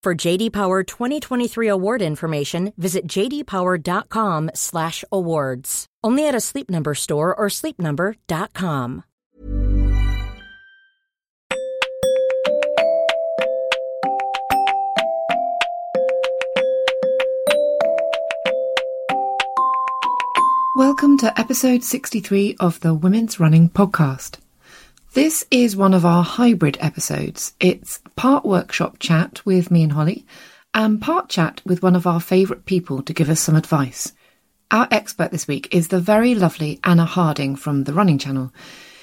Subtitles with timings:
[0.00, 5.86] For JD Power 2023 award information, visit jdpower.com/awards.
[6.04, 9.02] Only at a Sleep Number store or sleepnumber.com.
[20.76, 24.38] Welcome to episode 63 of the Women's Running Podcast.
[25.14, 27.54] This is one of our hybrid episodes.
[27.60, 30.26] It's part workshop chat with me and Holly,
[30.74, 34.12] and part chat with one of our favourite people to give us some advice.
[34.70, 38.52] Our expert this week is the very lovely Anna Harding from the Running Channel.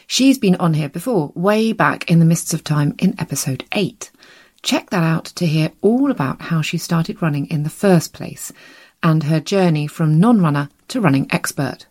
[0.05, 4.11] She's been on here before, way back in the mists of time in episode 8.
[4.61, 8.51] Check that out to hear all about how she started running in the first place
[9.01, 11.87] and her journey from non runner to running expert.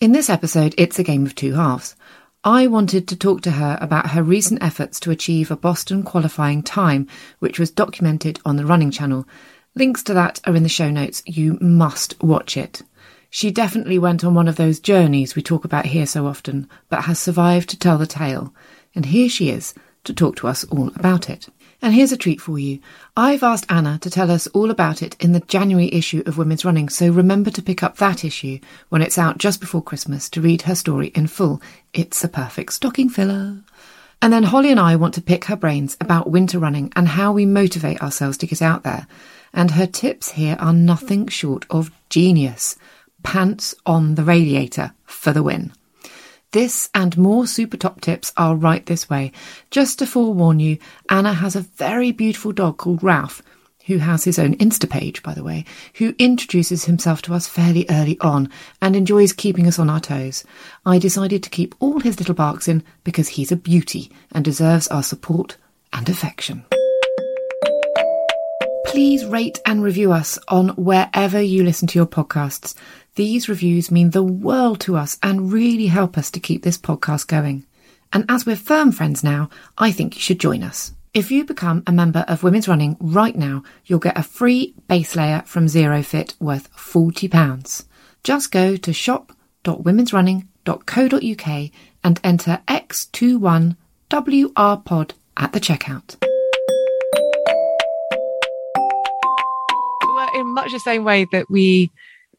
[0.00, 1.96] In this episode, it's a game of two halves.
[2.44, 6.62] I wanted to talk to her about her recent efforts to achieve a Boston qualifying
[6.62, 7.06] time,
[7.38, 9.28] which was documented on the Running Channel.
[9.74, 11.22] Links to that are in the show notes.
[11.26, 12.80] You must watch it.
[13.28, 17.02] She definitely went on one of those journeys we talk about here so often, but
[17.02, 18.54] has survived to tell the tale.
[18.94, 19.74] And here she is
[20.04, 21.46] to talk to us all about it.
[21.82, 22.80] And here's a treat for you.
[23.16, 26.64] I've asked Anna to tell us all about it in the January issue of Women's
[26.64, 28.58] Running, so remember to pick up that issue
[28.90, 31.62] when it's out just before Christmas to read her story in full.
[31.94, 33.62] It's a perfect stocking filler.
[34.20, 37.32] And then Holly and I want to pick her brains about winter running and how
[37.32, 39.06] we motivate ourselves to get out there.
[39.54, 42.76] And her tips here are nothing short of genius.
[43.22, 45.72] Pants on the radiator for the win.
[46.52, 49.30] This and more super top tips are right this way.
[49.70, 50.78] Just to forewarn you,
[51.08, 53.40] Anna has a very beautiful dog called Ralph,
[53.86, 57.86] who has his own Insta page, by the way, who introduces himself to us fairly
[57.88, 58.50] early on
[58.82, 60.42] and enjoys keeping us on our toes.
[60.84, 64.88] I decided to keep all his little barks in because he's a beauty and deserves
[64.88, 65.56] our support
[65.92, 66.64] and affection.
[68.86, 72.74] Please rate and review us on wherever you listen to your podcasts.
[73.20, 77.26] These reviews mean the world to us and really help us to keep this podcast
[77.26, 77.66] going.
[78.14, 80.94] And as we're firm friends now, I think you should join us.
[81.12, 85.14] If you become a member of Women's Running right now, you'll get a free base
[85.16, 87.84] layer from Zero Fit worth £40.
[88.24, 91.70] Just go to shop.womensrunning.co.uk
[92.02, 96.16] and enter X21WRPod at the checkout.
[100.06, 101.90] Well, in much the same way that we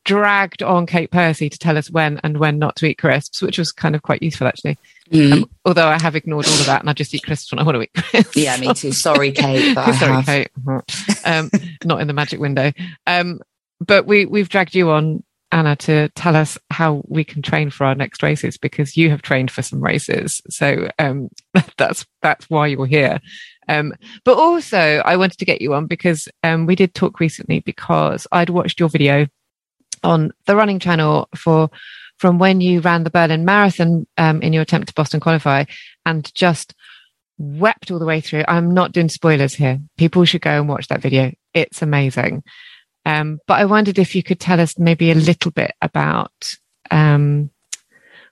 [0.04, 3.58] dragged on Kate Percy to tell us when and when not to eat crisps, which
[3.58, 4.78] was kind of quite useful actually.
[5.12, 5.34] Mm.
[5.34, 7.64] Um, although I have ignored all of that and I just eat crisps when I
[7.64, 8.36] want to eat crisps.
[8.36, 8.92] Yeah, me too.
[8.92, 9.76] Sorry, Kate.
[9.76, 10.24] Sorry.
[10.24, 10.50] Kate.
[11.26, 11.52] Um,
[11.84, 12.72] not in the magic window.
[13.06, 13.42] Um,
[13.86, 17.86] but we we've dragged you on, Anna, to tell us how we can train for
[17.86, 20.42] our next races because you have trained for some races.
[20.50, 21.30] So um,
[21.78, 23.20] that's that's why you're here.
[23.68, 23.94] Um,
[24.24, 28.28] but also, I wanted to get you on because um, we did talk recently because
[28.32, 29.28] I'd watched your video
[30.04, 31.70] on the running channel for
[32.18, 35.66] from when you ran the Berlin Marathon um, in your attempt to Boston qualify
[36.06, 36.76] and just
[37.40, 38.44] wept all the way through.
[38.48, 39.80] I'm not doing spoilers here.
[39.98, 41.32] People should go and watch that video.
[41.54, 42.44] It's amazing.
[43.06, 46.54] Um, but I wondered if you could tell us maybe a little bit about,
[46.92, 47.50] um,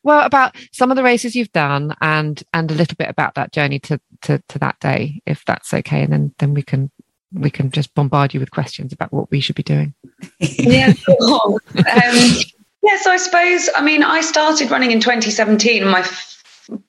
[0.04, 3.52] well, about some of the races you've done and and a little bit about that
[3.52, 6.92] journey to to, to that day, if that's okay, and then then we can
[7.34, 9.94] we can just bombard you with questions about what we should be doing.
[10.40, 12.30] yeah, um,
[12.82, 12.98] yeah.
[13.02, 15.86] So I suppose, I mean, I started running in 2017.
[15.86, 16.06] My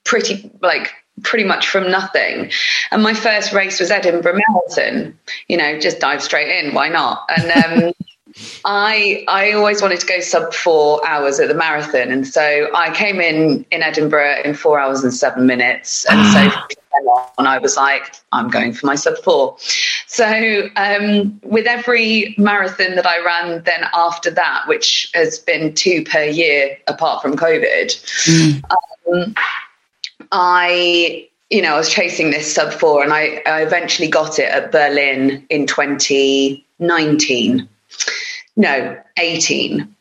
[0.04, 0.92] pretty like
[1.22, 2.50] pretty much from nothing.
[2.90, 5.18] And my first race was Edinburgh Marathon.
[5.48, 6.74] You know, just dive straight in.
[6.74, 7.28] Why not?
[7.36, 7.92] And um,
[8.64, 12.92] I I always wanted to go sub four hours at the marathon, and so I
[12.94, 16.76] came in in Edinburgh in four hours and seven minutes, and so
[17.38, 19.56] on I was like, I'm going for my sub four.
[20.06, 26.04] So um, with every marathon that I ran, then after that, which has been two
[26.04, 27.86] per year apart from COVID,
[28.26, 28.62] mm.
[29.12, 29.34] um,
[30.32, 34.48] I you know I was chasing this sub four, and I, I eventually got it
[34.48, 37.68] at Berlin in 2019
[38.56, 39.94] no, 18.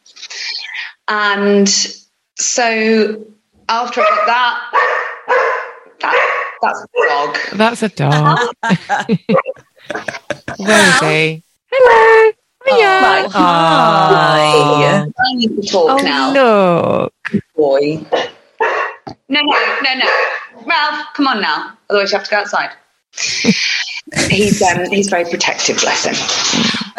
[1.08, 1.70] And
[2.36, 3.26] so
[3.68, 4.72] after I got that,
[6.02, 7.38] that that's a dog.
[7.54, 8.38] That's a dog.
[10.58, 11.44] Where is he?
[11.72, 12.32] Hello.
[12.68, 13.26] Hiya.
[13.26, 15.06] Oh, hi.
[15.08, 16.34] I need to talk oh, now.
[16.34, 17.14] Look.
[17.32, 18.06] Good boy.
[19.30, 20.06] No, no, no, no.
[20.66, 21.78] Ralph, come on now.
[21.90, 22.72] Otherwise you have to go outside.
[24.30, 26.16] he's um, he's very protective, bless him.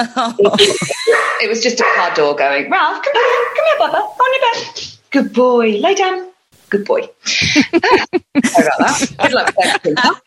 [0.01, 3.23] It was just a car door going, Ralph, come here,
[3.57, 4.87] come here, Bubba, on your bed.
[5.11, 6.31] Good boy, lay down.
[6.71, 7.09] Good boy.
[7.25, 9.81] Sorry about that.
[9.83, 10.23] Good luck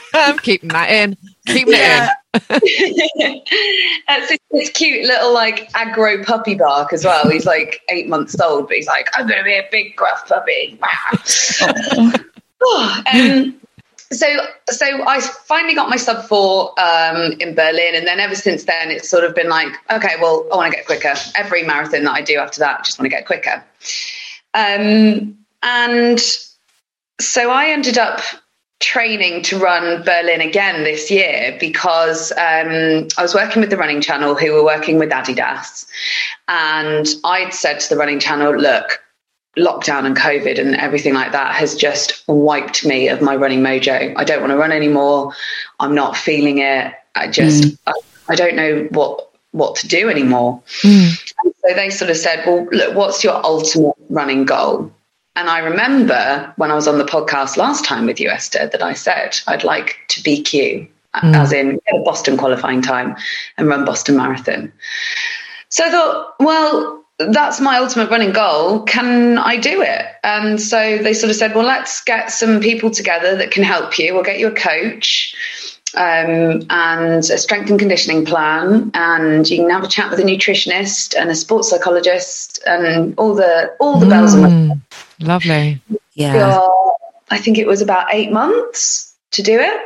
[0.14, 1.16] I'm keeping that in.
[1.46, 2.10] Keep yeah.
[2.34, 3.42] it in.
[4.08, 7.30] it's this cute little like aggro puppy bark as well.
[7.30, 10.26] He's like eight months old, but he's like, I'm going to be a big gruff
[10.26, 10.78] puppy.
[12.62, 13.02] oh.
[13.14, 13.54] um,
[14.12, 14.26] so
[14.68, 18.90] so I finally got my sub four um, in Berlin, and then ever since then
[18.90, 21.14] it's sort of been like, okay, well, I want to get quicker.
[21.34, 23.64] Every marathon that I do after that, I just want to get quicker.
[24.54, 26.20] Um, and
[27.20, 28.20] so I ended up
[28.78, 34.00] training to run Berlin again this year because um, I was working with the Running
[34.00, 35.86] Channel, who were working with Adidas,
[36.46, 39.00] and I'd said to the Running Channel, look
[39.58, 44.12] lockdown and COVID and everything like that has just wiped me of my running mojo.
[44.16, 45.32] I don't want to run anymore.
[45.80, 46.92] I'm not feeling it.
[47.14, 47.78] I just, mm.
[47.86, 47.92] I,
[48.28, 50.62] I, don't know what what to do anymore.
[50.82, 51.18] Mm.
[51.42, 54.92] So they sort of said, "Well, look, what's your ultimate running goal?"
[55.34, 58.82] And I remember when I was on the podcast last time with you, Esther, that
[58.82, 61.34] I said I'd like to BQ, mm.
[61.34, 63.16] as in Boston qualifying time
[63.56, 64.72] and run Boston Marathon.
[65.70, 68.82] So I thought, well, that's my ultimate running goal.
[68.82, 70.04] Can I do it?
[70.22, 73.98] And so they sort of said, well, let's get some people together that can help
[73.98, 74.14] you.
[74.14, 75.34] We'll get you a coach
[75.94, 80.24] um, and a strength and conditioning plan, and you can have a chat with a
[80.24, 85.26] nutritionist and a sports psychologist and all the all the bells mm, and whistles.
[85.26, 85.80] Lovely.
[86.14, 86.66] Yeah.
[87.30, 89.80] I think it was about eight months to do it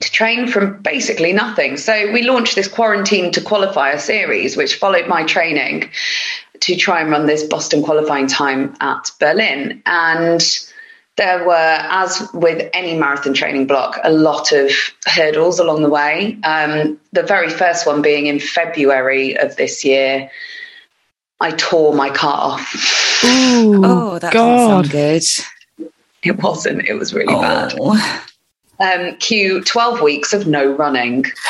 [0.00, 1.76] to train from basically nothing.
[1.76, 5.90] So we launched this quarantine to qualifier series, which followed my training
[6.62, 9.82] to try and run this Boston qualifying time at Berlin.
[9.84, 10.40] And
[11.16, 14.70] there were, as with any marathon training block, a lot of
[15.06, 16.38] hurdles along the way.
[16.44, 20.30] Um, the very first one being in February of this year,
[21.40, 23.24] I tore my car off.
[23.24, 24.88] Ooh, oh, that God.
[24.90, 25.24] good.
[26.22, 26.86] It wasn't.
[26.86, 27.40] It was really oh.
[27.40, 27.74] bad.
[28.78, 31.24] Um, cue 12 weeks of no running.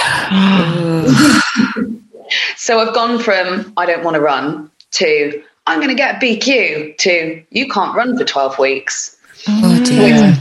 [2.56, 6.27] so I've gone from I don't want to run to I'm going to get a
[6.27, 9.17] BQ to you can't run for 12 weeks.
[9.49, 9.87] Oh, mm.
[9.87, 10.37] dear.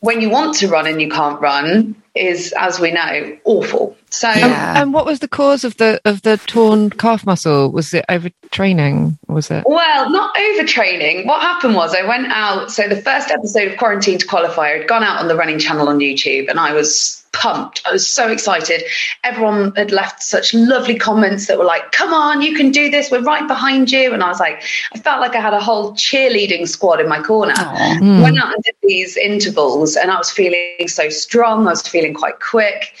[0.00, 3.96] When you want to run and you can't run is, as we know, awful.
[4.08, 4.80] So, yeah.
[4.80, 7.70] and what was the cause of the of the torn calf muscle?
[7.70, 9.18] Was it overtraining?
[9.28, 9.64] Was it?
[9.66, 11.26] Well, not overtraining.
[11.26, 12.70] What happened was I went out.
[12.70, 15.88] So the first episode of Quarantine to Qualify I'd gone out on the running channel
[15.88, 17.82] on YouTube, and I was pumped.
[17.86, 18.82] I was so excited.
[19.24, 23.10] Everyone had left such lovely comments that were like, come on, you can do this.
[23.10, 24.12] We're right behind you.
[24.12, 27.22] And I was like, I felt like I had a whole cheerleading squad in my
[27.22, 27.54] corner.
[27.54, 28.22] Mm.
[28.22, 31.66] Went out and did these intervals and I was feeling so strong.
[31.66, 32.94] I was feeling quite quick.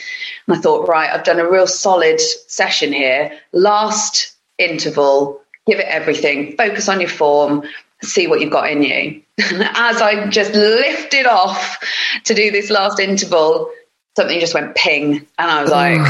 [0.46, 3.32] And I thought, right, I've done a real solid session here.
[3.52, 7.62] Last interval, give it everything, focus on your form,
[8.02, 9.22] see what you've got in you.
[9.38, 11.78] As I just lifted off
[12.24, 13.70] to do this last interval,
[14.16, 16.00] something just went ping, and I was like,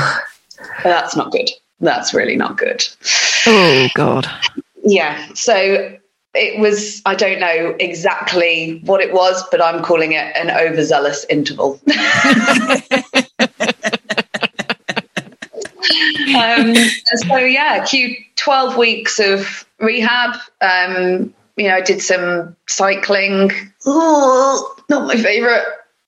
[0.83, 1.51] "That's not good.
[1.81, 2.85] That's really not good."
[3.47, 4.27] Oh God.
[4.85, 5.33] Yeah.
[5.35, 5.97] So
[6.35, 7.03] it was.
[7.07, 11.81] I don't know exactly what it was, but I'm calling it an overzealous interval.
[16.37, 16.75] um,
[17.17, 20.37] so yeah, Q twelve weeks of rehab.
[20.61, 23.51] Um, you know, I did some cycling.
[23.87, 25.65] Ooh, not my favorite,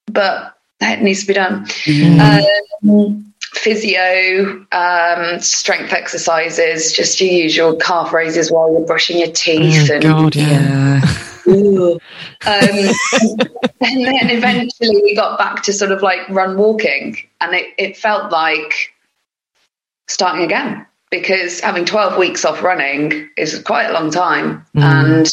[0.07, 0.52] but
[0.83, 1.65] that needs to be done.
[1.85, 2.45] Mm.
[2.83, 9.89] Um, physio, um, strength exercises, just your usual calf raises while you're brushing your teeth.
[9.91, 11.01] Oh, and God, yeah.
[11.45, 11.59] Um,
[12.47, 17.97] and then eventually we got back to sort of like run walking, and it, it
[17.97, 18.95] felt like
[20.09, 24.65] starting again because having 12 weeks off running is quite a long time.
[24.75, 25.29] And,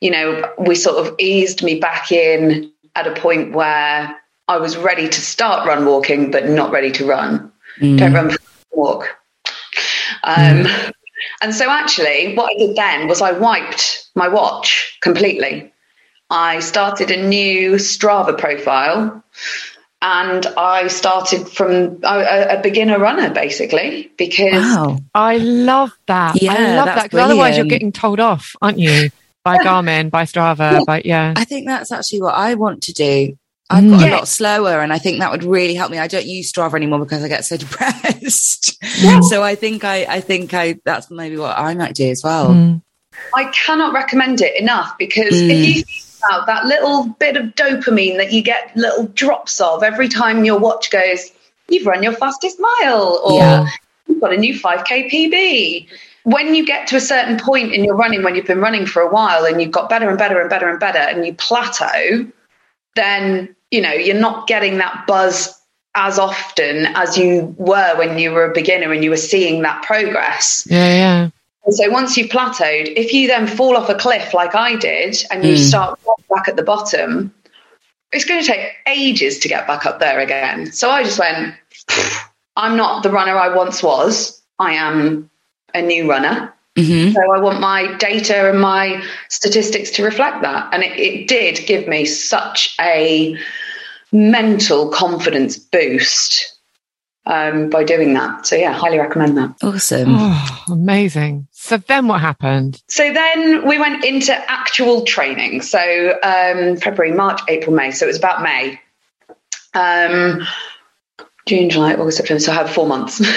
[0.00, 4.16] you know, we sort of eased me back in at a point where
[4.52, 7.50] I was ready to start run walking, but not ready to run.
[7.80, 8.36] Don't run,
[8.72, 9.08] walk.
[10.24, 10.66] Um,
[11.40, 15.72] And so, actually, what I did then was I wiped my watch completely.
[16.30, 19.22] I started a new Strava profile
[20.00, 24.98] and I started from a, a beginner runner basically because Wow.
[25.14, 26.36] I love that.
[26.36, 29.10] I Yeah, love that's that because otherwise you're getting told off, aren't you?
[29.44, 31.34] By Garmin, by Strava, by yeah.
[31.36, 33.36] I think that's actually what I want to do.
[33.72, 34.10] I've got Yeah.
[34.10, 35.98] a lot slower, and I think that would really help me.
[35.98, 38.78] I don't use Strava anymore because I get so depressed.
[39.28, 42.48] So I think I, I think I, that's maybe what I might do as well.
[42.50, 42.82] Mm.
[43.34, 45.50] I cannot recommend it enough because Mm.
[45.50, 45.88] if you think
[46.28, 50.58] about that little bit of dopamine that you get little drops of every time your
[50.58, 51.30] watch goes,
[51.68, 53.66] you've run your fastest mile or Yeah.
[54.06, 55.88] you've got a new 5k PB.
[56.24, 59.02] When you get to a certain point in your running, when you've been running for
[59.02, 62.26] a while and you've got better and better and better and better and you plateau,
[62.94, 65.58] then, you know, you're not getting that buzz
[65.94, 69.82] as often as you were when you were a beginner and you were seeing that
[69.82, 70.66] progress.
[70.70, 71.30] Yeah, yeah.
[71.64, 75.16] And so once you've plateaued, if you then fall off a cliff like I did
[75.30, 75.58] and you Mm.
[75.58, 75.98] start
[76.34, 77.32] back at the bottom,
[78.12, 80.70] it's going to take ages to get back up there again.
[80.72, 81.54] So I just went,
[82.56, 84.40] I'm not the runner I once was.
[84.58, 85.30] I am
[85.74, 86.52] a new runner.
[86.76, 90.72] hmm So I want my data and my statistics to reflect that.
[90.72, 93.36] And it, it did give me such a
[94.12, 96.56] mental confidence boost
[97.26, 98.46] um, by doing that.
[98.46, 99.54] So yeah, highly recommend that.
[99.62, 100.08] Awesome.
[100.16, 101.46] Oh, amazing.
[101.52, 102.82] So then what happened?
[102.88, 105.62] So then we went into actual training.
[105.62, 107.90] So um, February, March, April, May.
[107.92, 108.80] So it was about May.
[109.74, 110.42] Um,
[111.46, 112.40] June, July, August, September.
[112.40, 113.20] So I had four months.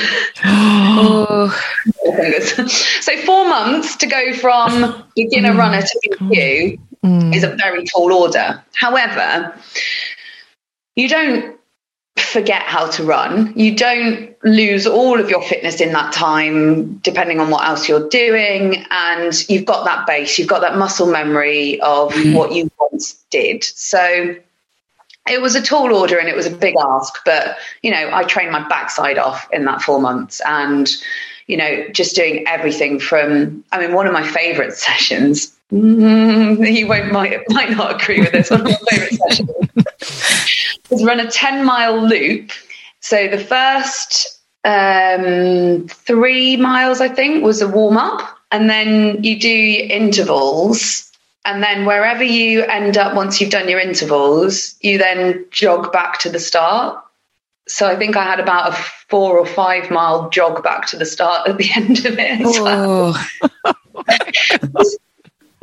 [0.97, 1.49] Oh,
[2.03, 2.53] Four fingers.
[3.03, 7.35] so four months to go from beginner runner to BQ Mm.
[7.35, 8.63] is a very tall order.
[8.73, 9.53] However,
[10.95, 11.55] you don't
[12.17, 13.53] forget how to run.
[13.55, 18.07] You don't lose all of your fitness in that time, depending on what else you're
[18.09, 18.85] doing.
[18.91, 22.33] And you've got that base, you've got that muscle memory of mm-hmm.
[22.33, 23.63] what you once did.
[23.63, 24.35] So
[25.27, 28.23] it was a tall order and it was a big ask, but you know, I
[28.23, 30.89] trained my backside off in that four months and
[31.47, 35.54] you know, just doing everything from I mean, one of my favorite sessions.
[35.71, 38.51] Mm, you won't might, might not agree with this.
[38.51, 39.49] One of my favorite sessions
[40.91, 42.51] was run a 10 mile loop.
[42.99, 48.21] So the first um, three miles, I think, was a warm up.
[48.51, 51.11] And then you do intervals.
[51.45, 56.19] And then wherever you end up once you've done your intervals, you then jog back
[56.19, 57.03] to the start.
[57.67, 58.75] So I think I had about a
[59.09, 62.41] four or five mile jog back to the start at the end of it.
[62.41, 63.15] as well.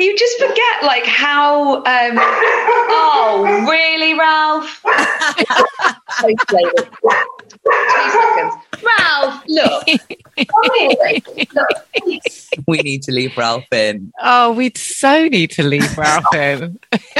[0.03, 4.83] You just forget like how um oh really ralph
[6.21, 8.55] two seconds
[8.99, 9.85] ralph look
[11.55, 11.69] look.
[12.67, 14.13] we need to leave Ralph in.
[14.21, 16.79] Oh, we'd so need to leave Ralph in.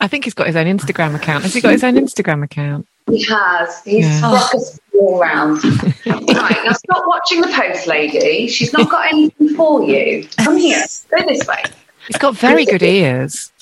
[0.00, 1.44] I think he's got his own Instagram account.
[1.44, 2.86] Has he got his own Instagram account?
[3.10, 4.16] he has he's Yeah.
[4.18, 9.54] struck us all round right now stop watching the post lady she's not got anything
[9.54, 11.62] for you come here go this way
[12.06, 13.52] He's got very good ears.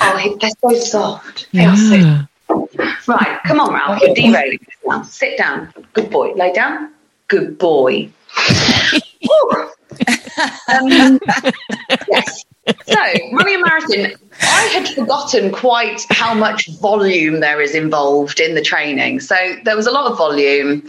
[0.00, 2.24] oh they're so soft they are so Yeah.
[3.06, 4.00] Right, come on, Ralph.
[4.02, 4.58] You're derailing.
[4.60, 5.04] Sit down.
[5.04, 5.72] Sit down.
[5.94, 6.32] Good boy.
[6.34, 6.92] Lay down.
[7.28, 8.10] Good boy.
[10.68, 11.18] Um,
[12.08, 12.44] yes.
[12.86, 12.94] So,
[13.32, 18.62] running a marathon, I had forgotten quite how much volume there is involved in the
[18.62, 19.20] training.
[19.20, 20.88] So, there was a lot of volume.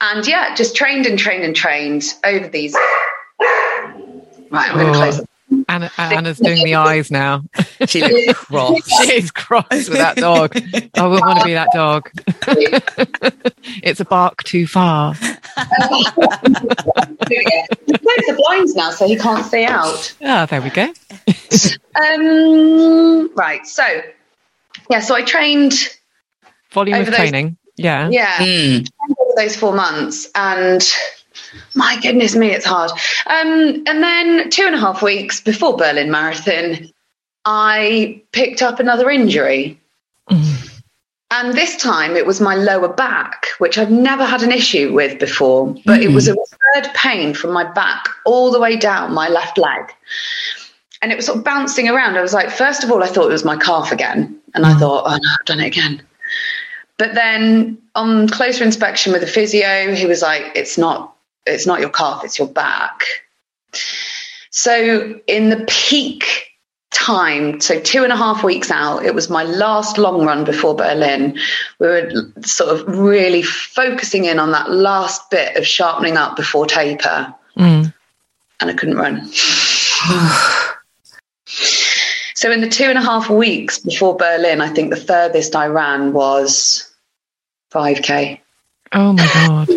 [0.00, 2.74] And yeah, just trained and trained and trained over these.
[4.50, 5.02] Right, I'm going to Oh.
[5.02, 5.28] close it.
[5.68, 7.42] Anna, Anna's doing the eyes now.
[7.86, 8.88] She looks cross.
[9.04, 10.56] She's cross with that dog.
[10.96, 12.10] I wouldn't want to be that dog.
[13.82, 15.14] it's a bark too far.
[15.14, 15.34] Close
[18.26, 20.14] the blinds now so he can't see out.
[20.22, 20.92] Ah, there we go.
[21.94, 23.66] Um, right.
[23.66, 23.84] So,
[24.90, 25.00] yeah.
[25.00, 25.74] So I trained.
[26.72, 27.56] Volume Over of those- training.
[27.76, 28.08] Yeah.
[28.10, 28.88] Yeah, Mm.
[29.20, 30.82] over those four months, and
[31.74, 32.90] my goodness me, it's hard.
[33.26, 36.90] Um, and then two and a half weeks before Berlin Marathon,
[37.44, 39.80] I picked up another injury,
[40.30, 40.80] Mm.
[41.30, 45.18] And this time it was my lower back, which I've never had an issue with
[45.18, 49.28] before, but it was a third pain from my back all the way down my
[49.28, 49.94] left leg.
[51.02, 52.16] And it was sort of bouncing around.
[52.16, 54.40] I was like, first of all, I thought it was my calf again.
[54.54, 56.02] And I thought, oh no, I've done it again.
[56.96, 61.14] But then on closer inspection with the physio, he was like, it's not,
[61.48, 63.02] it's not your calf, it's your back.
[64.50, 66.48] So in the peak
[66.90, 70.74] time, so two and a half weeks out, it was my last long run before
[70.74, 71.38] Berlin.
[71.78, 72.10] We were
[72.42, 77.34] sort of really focusing in on that last bit of sharpening up before taper.
[77.56, 77.92] Mm.
[78.60, 79.26] And I couldn't run.
[82.34, 85.66] so in the two and a half weeks before Berlin, I think the furthest I
[85.66, 86.90] ran was
[87.72, 88.40] 5K.
[88.92, 89.68] Oh my God.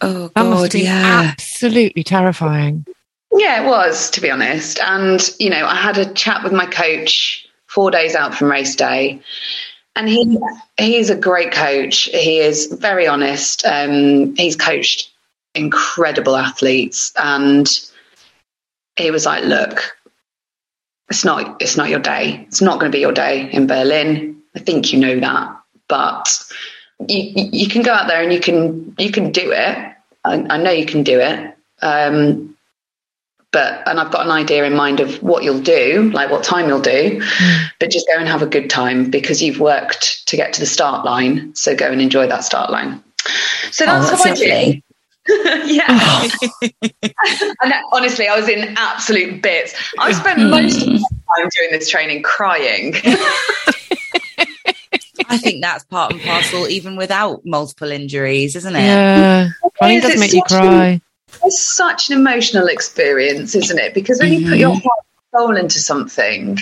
[0.00, 1.32] Oh That must God, be yeah.
[1.32, 2.86] absolutely terrifying.
[3.32, 4.80] Yeah, it was, to be honest.
[4.80, 8.74] And, you know, I had a chat with my coach four days out from race
[8.74, 9.20] day.
[9.96, 10.38] And he
[10.78, 12.04] he's a great coach.
[12.04, 13.66] He is very honest.
[13.66, 15.10] Um, he's coached
[15.54, 17.12] incredible athletes.
[17.16, 17.68] And
[18.96, 19.96] he was like, look,
[21.10, 22.44] it's not it's not your day.
[22.46, 24.40] It's not going to be your day in Berlin.
[24.54, 25.56] I think you know that.
[25.88, 26.44] But
[27.06, 29.78] you, you can go out there and you can you can do it.
[30.24, 31.54] I, I know you can do it.
[31.80, 32.56] Um,
[33.50, 36.68] but and I've got an idea in mind of what you'll do, like what time
[36.68, 37.22] you'll do,
[37.80, 40.66] but just go and have a good time because you've worked to get to the
[40.66, 41.54] start line.
[41.54, 43.02] So go and enjoy that start line.
[43.70, 44.48] So Oh, that's, that's how I did.
[44.50, 44.84] lovely.
[45.74, 46.28] yeah.
[47.62, 49.74] and that- honestly, I was in absolute bits.
[49.98, 50.98] I spent most of the
[51.36, 52.94] time doing this training crying.
[55.28, 58.80] I think that's part and parcel, even without multiple injuries, isn't it?
[58.80, 59.48] Yeah.
[59.80, 61.00] Running does it's make you such a- cry.
[61.44, 63.94] it's such an emotional experience, isn't it?
[63.94, 64.88] Because when you put your mm-hmm.
[65.32, 66.58] whole soul into something,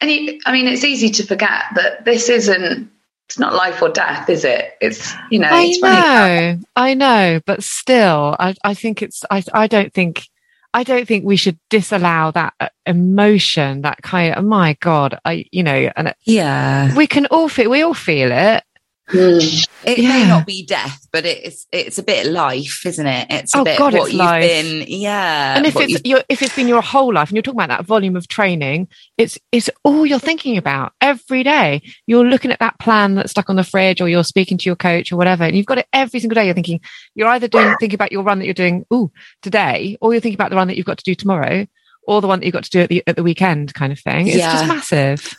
[0.00, 2.90] and you, I mean, it's easy to forget that this isn't.
[3.28, 4.76] It's not life or death, is it?
[4.80, 5.48] It's you know.
[5.50, 9.92] I it's running- know, I know, but still, I, I think it's, I, I don't
[9.92, 10.28] think,
[10.74, 15.18] I don't think we should disallow that uh, emotion, that kind of, oh my God,
[15.24, 16.94] I, you know, and Yeah.
[16.96, 18.64] we can all feel, we all feel it.
[19.10, 19.68] Mm.
[19.84, 23.26] It may not be death, but it's it's a bit life, isn't it?
[23.30, 24.42] It's a Oh, bit God, what it's you've life.
[24.42, 25.56] been, yeah.
[25.56, 27.76] and if it's you've- your, if it's been your whole life and you're talking about
[27.76, 28.86] that volume of training,
[29.18, 31.82] it's, it's all you're thinking about every day.
[32.06, 34.76] You're looking at that plan that's stuck on the fridge or you're speaking to your
[34.76, 35.42] coach or whatever.
[35.44, 36.44] And you've got it every single day.
[36.44, 36.80] You're thinking,
[37.16, 39.10] you're either doing, thinking about your run that you're doing, ooh,
[39.42, 41.66] today, or you're thinking about the run that you've got to do tomorrow
[42.04, 43.98] or the one that you've got to do at the, at the weekend kind of
[43.98, 44.28] thing.
[44.28, 44.52] It's Yeah.
[44.52, 45.36] just massive.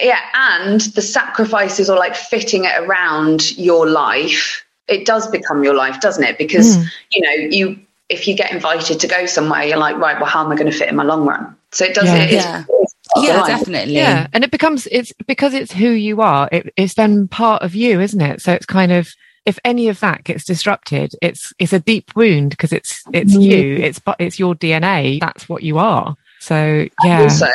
[0.00, 5.74] Yeah, and the sacrifices or like fitting it around your life, it does become your
[5.74, 6.38] life, doesn't it?
[6.38, 6.86] Because Mm.
[7.12, 7.78] you know, you
[8.08, 10.70] if you get invited to go somewhere, you're like, right, well, how am I going
[10.70, 11.56] to fit in my long run?
[11.70, 12.04] So it does.
[12.04, 12.16] Yeah.
[12.16, 12.64] It, it's, Yeah.
[12.68, 13.46] it's part yeah, life.
[13.46, 13.94] definitely.
[13.94, 14.26] Yeah.
[14.34, 16.46] And it becomes, it's because it's who you are.
[16.52, 18.42] It, it's then part of you, isn't it?
[18.42, 19.08] So it's kind of,
[19.46, 23.76] if any of that gets disrupted, it's, it's a deep wound because it's, it's you,
[23.76, 25.18] it's, but it's your DNA.
[25.18, 26.14] That's what you are.
[26.38, 27.22] So yeah.
[27.22, 27.46] Also,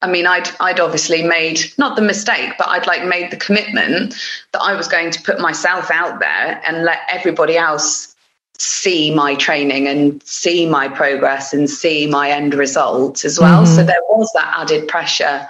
[0.00, 4.14] I mean, I'd I'd obviously made not the mistake, but I'd like made the commitment
[4.52, 8.14] that I was going to put myself out there and let everybody else
[8.58, 13.64] see my training and see my progress and see my end result as well.
[13.64, 13.76] Mhm.
[13.76, 15.46] So there was that added pressure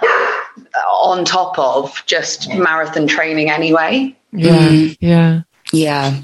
[0.91, 4.15] on top of just marathon training anyway.
[4.31, 4.69] Yeah.
[4.69, 4.97] Mm.
[4.99, 5.41] Yeah.
[5.71, 6.15] Yeah.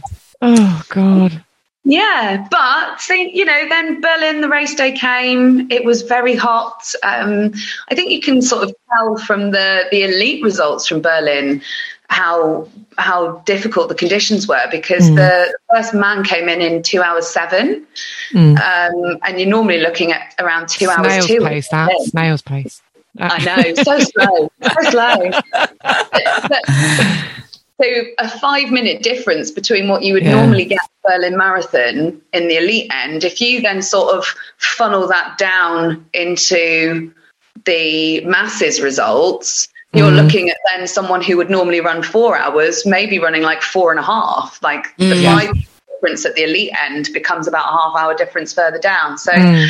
[0.42, 1.44] Oh God.
[1.88, 5.70] Yeah, but you know, then Berlin, the race day came.
[5.72, 6.92] It was very hot.
[7.04, 7.54] Um,
[7.90, 11.62] I think you can sort of tell from the the elite results from Berlin
[12.10, 12.68] how
[12.98, 15.16] how difficult the conditions were because Mm.
[15.18, 17.86] the first man came in in two hours seven,
[18.34, 18.58] Mm.
[18.60, 21.40] um, and you're normally looking at around two hours Snail's two.
[21.42, 21.92] pace, that.
[22.06, 22.82] Snail's pace.
[23.20, 25.32] I know, so slow, so slow.
[26.50, 26.62] But-
[27.82, 27.88] so
[28.20, 30.36] a five minute difference between what you would Yeah.
[30.36, 34.26] normally get at Berlin Marathon in the elite end, if you then sort of
[34.58, 37.12] funnel that down into
[37.66, 40.24] the masses results, you're Mhm.
[40.24, 44.00] looking at then someone who would normally run four hours, maybe running like four and
[44.00, 44.60] a half.
[44.62, 45.24] Like the Mm.
[45.24, 45.54] five
[45.90, 49.18] difference at the elite end becomes about a half hour difference further down.
[49.18, 49.70] So Mm.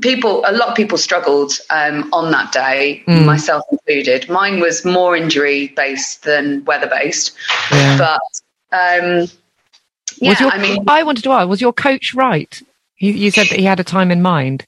[0.00, 3.24] People a lot of people struggled um, on that day Mm.
[3.24, 7.32] myself included mine was more injury based than weather based
[7.72, 7.96] Yeah.
[7.98, 8.20] but
[8.72, 9.26] um
[10.20, 12.60] yeah your, i mean I wanted to ask, was your coach right?
[12.96, 14.64] He, you said that he had a time in mind.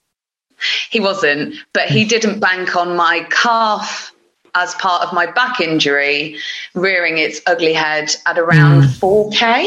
[0.90, 4.12] he wasn't but he didn't bank on my calf
[4.54, 6.36] as part of my back injury
[6.74, 8.98] rearing its ugly head at around Mm.
[8.98, 9.64] 4k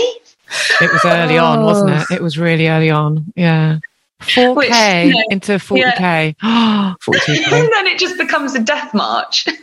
[0.82, 2.02] It was early on, wasn't Oh.
[2.10, 2.16] it?
[2.18, 3.32] It was really early on.
[3.36, 3.78] Yeah.
[4.28, 6.36] 4K Which, you know, into 40K.
[6.38, 6.38] 42K.
[7.54, 9.46] and then it just becomes a death march.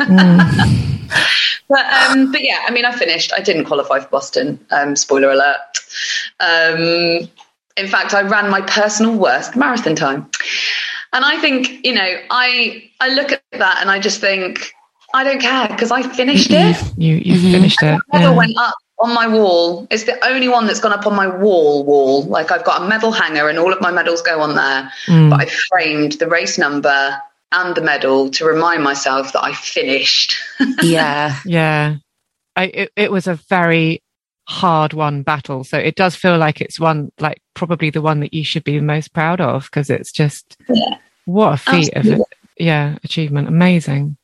[1.11, 1.59] Mm.
[1.69, 3.33] but um, but yeah, I mean, I finished.
[3.37, 4.65] I didn't qualify for Boston.
[4.71, 5.59] Um, spoiler alert.
[6.39, 7.29] Um,
[7.77, 10.31] in fact, I ran my personal worst marathon time,
[11.13, 14.73] and I think you know, I I look at that and I just think
[15.13, 16.77] I don't care because I finished it.
[16.97, 17.51] You you Mhm.
[17.53, 18.01] finished it.
[18.13, 18.37] Medal Yeah.
[18.37, 19.87] went up on my wall.
[19.91, 21.85] It's the only one that's gone up on my wall.
[21.85, 22.23] Wall.
[22.25, 24.93] Like I've got a medal hanger, and all of my medals go on there.
[25.07, 25.31] Mm.
[25.31, 27.17] But I framed the race number
[27.53, 30.37] and the medal to remind myself that I finished.
[30.83, 31.37] Yeah.
[31.45, 31.97] Yeah.
[32.57, 34.03] I, it, it was a very
[34.47, 35.65] hard won battle.
[35.65, 38.77] So it does feel like it's one, like probably the one that you should be
[38.77, 40.99] the most proud of because it's just Yeah.
[41.25, 42.25] what a feat of Absolutely.
[42.59, 43.49] yeah, achievement.
[43.49, 44.17] Amazing.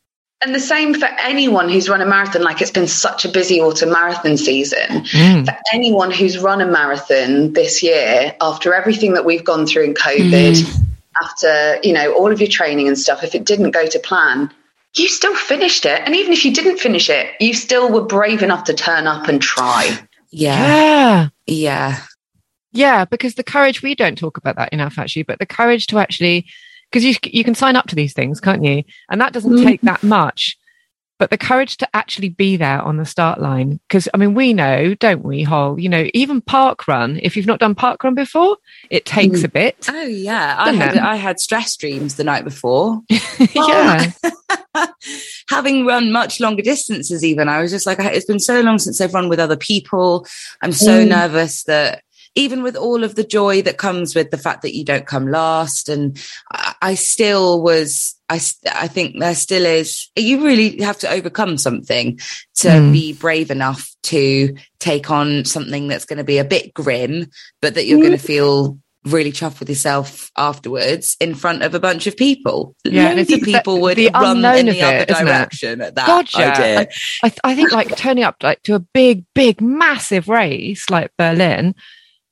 [0.44, 2.42] And the same for anyone who's run a marathon.
[2.42, 5.04] Like it's been such a busy autumn marathon season.
[5.04, 5.46] Mm.
[5.46, 9.94] For anyone who's run a marathon this year, after everything that we've gone through in
[9.94, 10.84] COVID,
[11.22, 14.52] after you know all of your training and stuff, if it didn't go to plan,
[14.94, 16.02] you still finished it.
[16.04, 19.28] And even if you didn't finish it, you still were brave enough to turn up
[19.28, 19.98] and try.
[20.30, 20.58] Yeah.
[20.66, 21.28] Yeah.
[21.46, 22.00] Yeah.
[22.72, 23.04] Yeah.
[23.04, 26.46] Because the courage, we don't talk about that enough actually, but the courage to actually,
[26.96, 28.82] because you, you can sign up to these things, can't you?
[29.10, 29.86] And that doesn't take mm-hmm.
[29.88, 30.56] that much.
[31.18, 33.80] But the courage to actually be there on the start line.
[33.86, 35.78] Because, I mean, we know, don't we, Hol?
[35.78, 38.56] You know, even park run, if you've not done park run before,
[38.88, 39.44] it takes mm.
[39.44, 39.76] a bit.
[39.90, 40.56] Oh yeah.
[40.58, 41.02] I had it?
[41.02, 43.02] I had stress dreams the night before.
[43.54, 44.12] yeah.
[45.50, 49.02] Having run much longer distances, even I was just like, it's been so long since
[49.02, 50.26] I've run with other people.
[50.62, 51.08] I'm so Mm.
[51.08, 52.02] nervous that
[52.36, 55.26] even with all of the joy that comes with the fact that you don't come
[55.26, 56.22] last, and
[56.54, 58.14] uh, I, still was.
[58.28, 58.40] I,
[58.72, 60.10] I think there still is.
[60.16, 62.18] You really have to overcome something
[62.56, 62.92] to Mm.
[62.92, 67.26] be brave enough to take on something that's going to be a bit grim,
[67.62, 71.78] but that you're going to feel really chuffed with yourself afterwards in front of a
[71.78, 72.74] bunch of people.
[72.84, 76.38] Yeah, Loads of people would the run in the other it, direction at that Gotcha.
[76.52, 76.80] idea.
[77.22, 81.12] I, I, I think like turning up like to a big, big, massive race like
[81.16, 81.76] Berlin,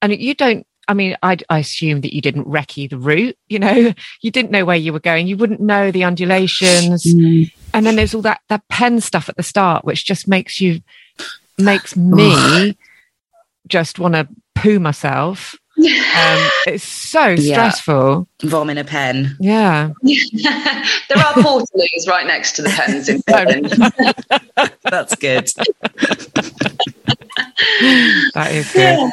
[0.03, 0.67] and you don't.
[0.89, 3.37] I mean, I, I assume that you didn't recce the route.
[3.49, 3.93] You know,
[4.23, 5.27] you didn't know where you were going.
[5.27, 9.43] You wouldn't know the undulations, and then there's all that that pen stuff at the
[9.43, 10.81] start, which just makes you
[11.59, 12.77] makes me
[13.67, 15.55] just want to poo myself.
[15.77, 17.37] Um, it's so Yeah.
[17.71, 18.29] stressful.
[18.45, 19.37] Vom in a pen.
[19.41, 19.91] Yeah.
[20.03, 23.65] there are portaloos right next to the pens in Berlin.
[24.85, 25.51] That's good.
[28.35, 29.11] That is good.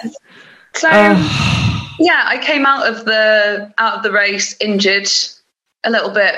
[0.73, 0.87] So
[1.99, 5.09] yeah, I came out of the out of the race injured,
[5.83, 6.35] a little bit.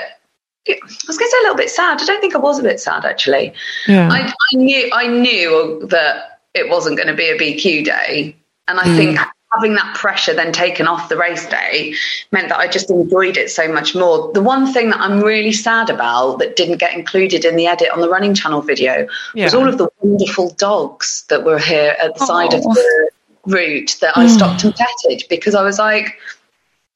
[0.66, 2.00] I was going to say a little bit sad.
[2.00, 3.52] I don't think I was a bit sad actually.
[3.86, 4.08] Yeah.
[4.10, 8.34] I, I knew I knew that it wasn't going to be a BQ day,
[8.68, 8.96] and I Mm.
[8.96, 9.18] think
[9.54, 11.94] having that pressure then taken off the race day
[12.32, 14.32] meant that I just enjoyed it so much more.
[14.32, 17.88] The one thing that I'm really sad about that didn't get included in the edit
[17.90, 19.44] on the running channel video yeah.
[19.44, 23.10] was all of the wonderful dogs that were here at the side of the
[23.46, 26.18] route that I stopped and petted because I was like,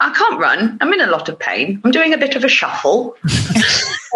[0.01, 0.79] I can't run.
[0.81, 1.81] I'm in a lot of pain.
[1.85, 3.17] I'm doing a bit of a shuffle.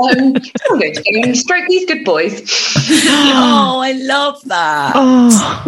[0.00, 0.36] um,
[0.70, 2.40] I'm going to go and stroke these good boys.
[3.06, 4.92] oh, I love that.
[4.94, 5.64] Oh,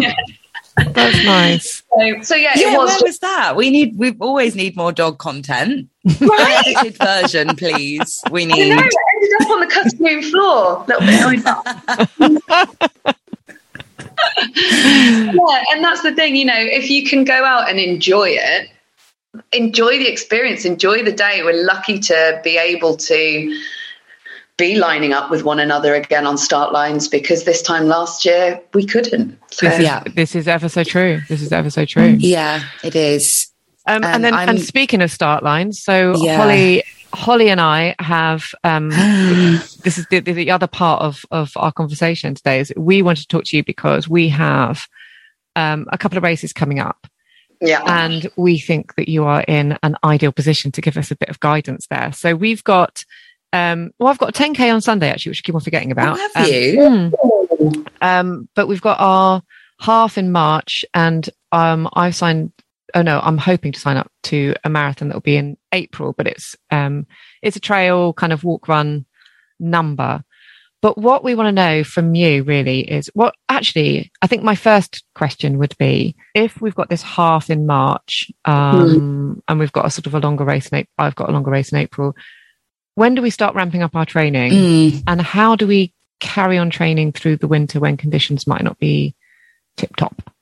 [0.93, 1.83] that's nice.
[1.97, 2.91] So, so yeah, yeah, it was.
[2.91, 3.57] where was that?
[3.57, 3.99] We need.
[3.99, 5.89] We always need more dog content.
[6.07, 8.23] Edited version, please.
[8.31, 8.69] We I need.
[8.71, 10.85] know, it ended up on the cutting room floor.
[10.85, 11.45] A little bit
[13.05, 13.17] annoyed.
[14.57, 18.69] yeah, and that's the thing, you know, if you can go out and enjoy it,
[19.53, 21.43] enjoy the experience, enjoy the day.
[21.43, 23.61] We're lucky to be able to
[24.57, 28.61] be lining up with one another again on start lines because this time last year
[28.73, 29.37] we couldn't.
[29.51, 30.03] So, This is, Yeah.
[30.15, 31.21] this is ever so true.
[31.29, 32.17] This is ever so true.
[32.21, 33.49] Yeah, it is.
[33.87, 36.37] Um, and And then, I'm- and speaking of start lines, so Yeah.
[36.37, 36.85] Holly,
[37.15, 38.45] Holly and I have.
[38.65, 42.61] Um, this is the, the, the other part of of our conversation today.
[42.61, 44.87] Is we want to talk to you because we have
[45.57, 47.07] um, a couple of races coming up,
[47.61, 47.83] yeah.
[47.87, 51.29] and we think that you are in an ideal position to give us a bit
[51.29, 52.13] of guidance there.
[52.13, 53.05] So we've got.
[53.53, 56.19] Um, well, I've got a 10k on Sunday actually, which I keep on forgetting about.
[56.19, 57.13] have Um, you?
[57.61, 57.89] mm.
[58.03, 59.43] Um, but we've got our
[59.79, 62.51] half in March, and um, I've signed.
[62.95, 66.13] Oh no, I'm hoping to sign up to a marathon that will be in April,
[66.17, 67.07] but it's um,
[67.43, 69.05] it's a trail kind of walk run
[69.59, 70.23] number.
[70.81, 74.55] But what we want to know from you really is what actually, I think my
[74.55, 79.87] first question would be if we've got this half in March um, and we've got
[79.87, 82.15] a sort of a longer race in April, I've got a longer race in April.
[82.97, 85.03] When do we start ramping up our training Mm.
[85.07, 89.15] and how do we carry on training through the winter when conditions might not be
[89.79, 90.34] tip top?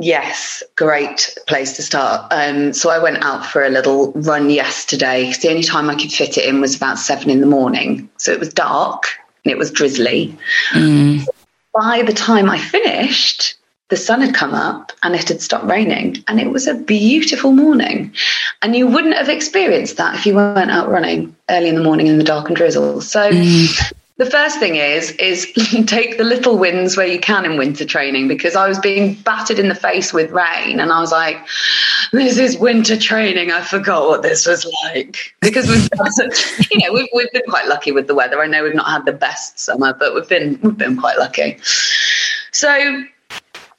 [0.00, 2.32] Yes, great place to start.
[2.32, 5.26] Um, so I went out for a little run yesterday.
[5.26, 8.08] because The only time I could fit it in was about seven in the morning.
[8.16, 9.08] So it was dark
[9.44, 10.36] and it was drizzly.
[10.70, 11.26] Mm.
[11.74, 13.56] By the time I finished,
[13.88, 17.50] the sun had come up and it had stopped raining and it was a beautiful
[17.50, 18.14] morning.
[18.62, 22.06] And you wouldn't have experienced that if you weren't out running early in the morning
[22.06, 23.00] in the dark and drizzle.
[23.00, 23.30] So
[24.18, 25.50] the first thing is is
[25.86, 29.58] take the little wins where you can in winter training because I was being battered
[29.58, 31.38] in the face with rain and I was like,
[32.12, 33.52] this is winter training.
[33.52, 35.88] I forgot what this was like because we've
[36.70, 38.42] you know we've, we've been quite lucky with the weather.
[38.42, 41.58] I know we've not had the best summer, but we've been we've been quite lucky.
[42.50, 43.04] So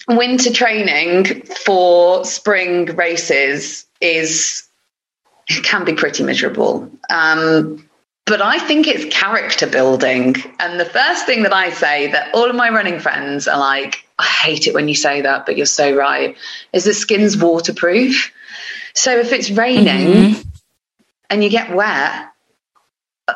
[0.07, 4.63] winter training for spring races is
[5.63, 6.89] can be pretty miserable.
[7.09, 7.88] Um,
[8.29, 10.35] but I think it's character building.
[10.59, 14.05] And the first thing that I say that all of my running friends are like,
[14.19, 16.37] I hate it when you say that, but you're so right,
[16.71, 18.31] is the skin's waterproof.
[18.93, 20.49] So if it's raining Mm-hmm.
[21.31, 22.27] and you get wet,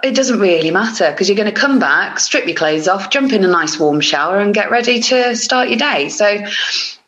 [0.03, 3.33] it doesn't really matter because you're going to come back, strip your clothes off, jump
[3.33, 6.09] in a nice warm shower, and get ready to start your day.
[6.09, 6.45] So,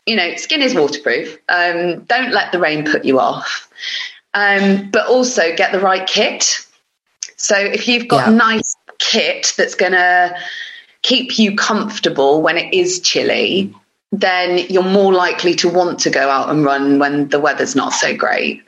[0.06, 1.38] you know, skin is waterproof.
[1.48, 3.68] Um, don't let the rain put you off.
[4.34, 6.65] Um, but also get the right kit.
[7.36, 8.34] So if you've got Yeah.
[8.34, 10.34] nice kit that's going to
[11.02, 13.72] keep you comfortable when it is chilly,
[14.12, 17.92] then you're more likely to want to go out and run when the weather's not
[17.92, 18.62] so great.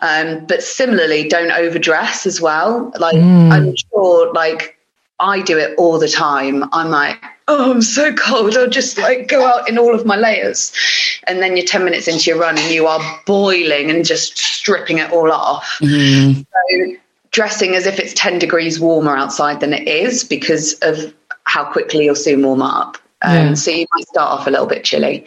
[0.00, 2.92] Um, but similarly, don't overdress as well.
[2.98, 4.78] Like I'm sure, like
[5.20, 6.64] I do it all the time.
[6.72, 8.56] I'm like, oh, I'm so cold.
[8.56, 10.72] I'll just like go out in all of my layers,
[11.26, 14.98] and then you're ten minutes into your run and you are boiling and just stripping
[14.98, 15.78] it all off.
[15.82, 16.46] Mm.
[16.46, 16.96] So
[17.38, 22.06] dressing as if it's 10 degrees warmer outside than it is because of how quickly
[22.06, 22.98] you'll soon warm up.
[23.22, 23.54] Um, Yeah.
[23.54, 25.24] So you might start off a little bit chilly.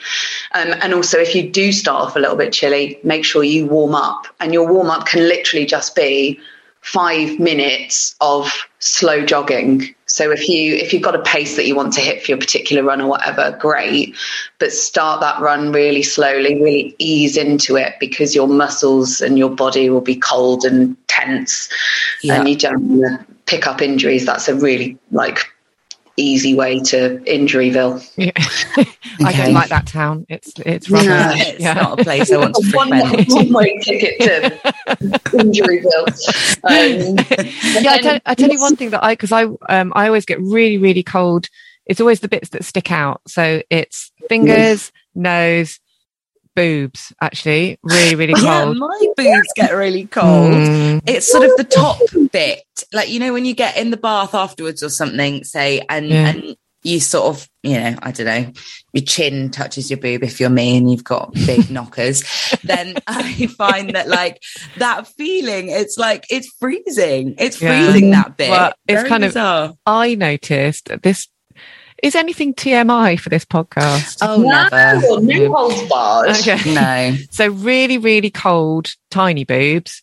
[0.54, 3.66] Um, and also, if you do start off a little bit chilly, make sure you
[3.66, 4.28] warm up.
[4.42, 6.38] And your warm up can literally just be
[6.82, 9.96] five minutes of slow jogging.
[10.06, 12.38] So if you if you've got a pace that you want to hit for your
[12.38, 14.16] particular run or whatever, great.
[14.60, 19.50] But start that run really slowly, really ease into it because your muscles and your
[19.50, 21.70] body will be cold and tense,
[22.24, 22.36] Yeah.
[22.40, 24.26] and you don't want to pick up injuries.
[24.26, 25.40] That's a really like
[26.18, 28.06] easy way to injuryville.
[28.18, 28.32] Yeah.
[29.26, 30.26] I don't like that town.
[30.30, 31.08] It's it's rubbish.
[31.08, 31.74] No, it's yeah.
[31.74, 33.30] not a place I want to one, frequent.
[33.30, 34.50] one way ticket to
[35.32, 36.08] injuryville.
[36.64, 37.18] Um,
[37.84, 40.26] yeah, I tell, I tell you one thing that I because I um I always
[40.26, 41.48] get really really cold.
[41.86, 43.22] It's always the bits that stick out.
[43.28, 45.80] So it's fingers, nose,
[46.56, 47.14] boobs.
[47.22, 48.44] Actually, really really cold.
[48.44, 50.54] Yeah, my boobs get really cold.
[50.54, 51.02] Mm.
[51.08, 52.00] It's sort of the top
[52.32, 56.08] bit, like you know when you get in the bath afterwards or something, say, and
[56.10, 56.28] Yeah.
[56.30, 58.52] and you sort of, you know, I don't know,
[58.92, 62.24] your chin touches your boob if you're me and you've got big knockers,
[62.64, 64.42] then I find that like
[64.78, 67.36] that feeling, it's like it's freezing.
[67.38, 67.84] It's Yeah.
[67.86, 68.50] freezing that bit.
[68.50, 71.28] Well, it's Very kind of- I noticed that this
[72.02, 74.18] is anything TMI for this podcast.
[74.22, 75.00] oh never.
[75.02, 76.40] no, no holds bars.
[76.48, 76.74] Okay.
[76.74, 77.16] No.
[77.32, 80.02] So really, really cold, tiny boobs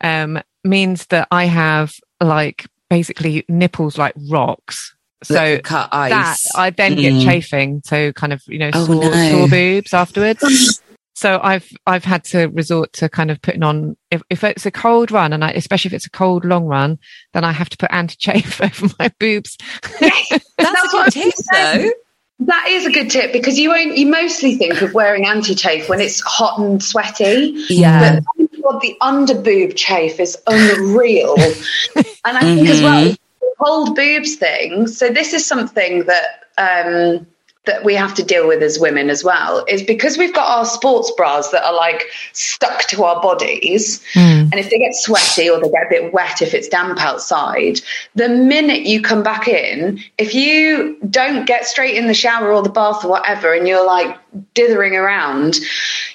[0.00, 4.94] um, means that I have like basically nipples like rocks.
[5.24, 6.10] So That cut ice.
[6.44, 7.24] that I then get Mm.
[7.24, 9.30] chafing, so kind of you know Oh, sore, no.
[9.30, 10.80] sore boobs afterwards.
[11.18, 14.70] so I've I've had to resort to kind of putting on if, if it's a
[14.70, 16.96] cold run and I, especially if it's a cold long run,
[17.32, 19.58] then I have to put anti chafe over my boobs.
[19.98, 20.28] That's,
[20.58, 21.90] That's a what good tip though.
[22.46, 25.88] That is a good tip because you won't, you mostly think of wearing anti chafe
[25.88, 27.64] when it's hot and sweaty.
[27.68, 28.20] Yeah.
[28.38, 31.34] But God, the under boob chafe is unreal.
[31.96, 34.86] and I think as well, the cold boobs thing.
[34.86, 37.26] So this is something that um,
[37.68, 39.64] that we have to deal with as women as well.
[39.68, 44.48] Is because we've got our sports bras that are like stuck to our bodies, hmm.
[44.50, 47.80] and if they get sweaty or they get a bit wet if it's damp outside,
[48.14, 52.62] the minute you come back in, if you don't get straight in the shower or
[52.62, 54.18] the bath or whatever, and you're like
[54.54, 55.56] dithering around,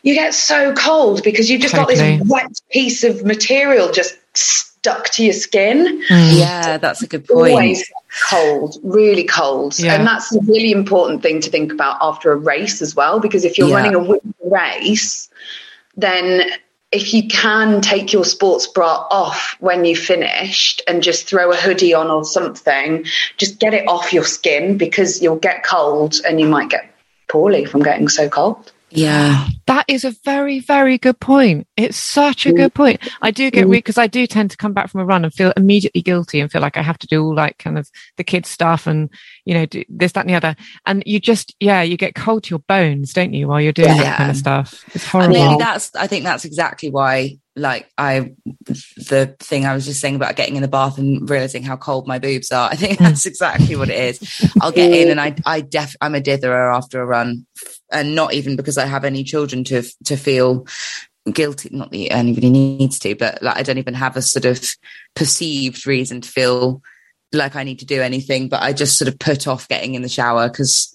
[0.02, 5.10] you get so cold because you've just got this wet piece of material just stuck
[5.10, 6.04] to your skin.
[6.08, 6.30] Hmm.
[6.38, 7.52] Yeah, that's a good point.
[7.52, 7.92] Always
[8.30, 9.78] cold, really cold.
[9.80, 9.96] Yeah.
[9.96, 13.46] And that's a really important thing to think about after a race as well, because
[13.46, 13.76] if you're Yeah.
[13.76, 15.30] running a winter race,
[15.98, 16.44] then
[16.92, 21.56] if you can take your sports bra off when you finished and just throw a
[21.56, 23.06] hoodie on or something,
[23.38, 26.86] just get it off your skin because you'll get cold and you might get
[27.28, 28.72] poorly from getting so cold.
[28.96, 29.48] Yeah.
[29.68, 31.68] That is a very, very good point.
[31.78, 32.56] It's such a Mm.
[32.58, 33.00] good point.
[33.22, 35.54] I do get because I do tend to come back from a run and feel
[35.58, 38.50] immediately guilty and feel like I have to do all like kind of the kids
[38.50, 39.10] stuff and
[39.46, 40.56] you know do this, that, and the other.
[40.86, 43.98] And you just yeah, you get cold to your bones, don't you, while you're doing
[43.98, 44.84] that kind of stuff.
[44.94, 48.34] It's And maybe that's I think that's exactly why like I
[48.98, 52.08] the thing I was just saying about getting in the bath and realizing how cold
[52.08, 52.70] my boobs are.
[52.70, 53.04] I think hmm.
[53.04, 54.52] that's exactly what it is.
[54.62, 57.46] I'll get in and I I def I'm a ditherer after a run
[57.92, 60.66] and not even because I have any children to to feel
[61.32, 64.62] guilty not that anybody needs to but like I don't even have a sort of
[65.16, 66.82] perceived reason to feel
[67.32, 70.02] like I need to do anything but I just sort of put off getting in
[70.02, 70.93] the shower because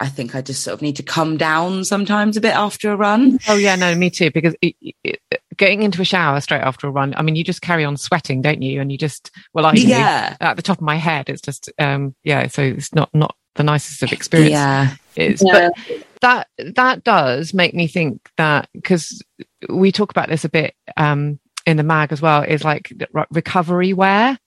[0.00, 2.96] I think I just sort of need to come down sometimes a bit after a
[2.96, 3.38] run.
[3.48, 4.30] Oh yeah, no, me too.
[4.30, 5.20] Because it, it,
[5.56, 8.40] getting into a shower straight after a run, I mean, you just carry on sweating,
[8.40, 8.80] don't you?
[8.80, 9.80] And you just, well, I do.
[9.82, 10.36] Yeah.
[10.40, 12.46] At the top of my head, it's just, um, yeah.
[12.46, 14.52] So it's not not the nicest of experience.
[14.52, 14.94] Yeah.
[15.16, 15.70] Is Yeah.
[15.76, 19.20] but that that does make me think that because
[19.68, 23.24] we talk about this a bit um, in the mag as well is like re-
[23.30, 24.38] recovery wear,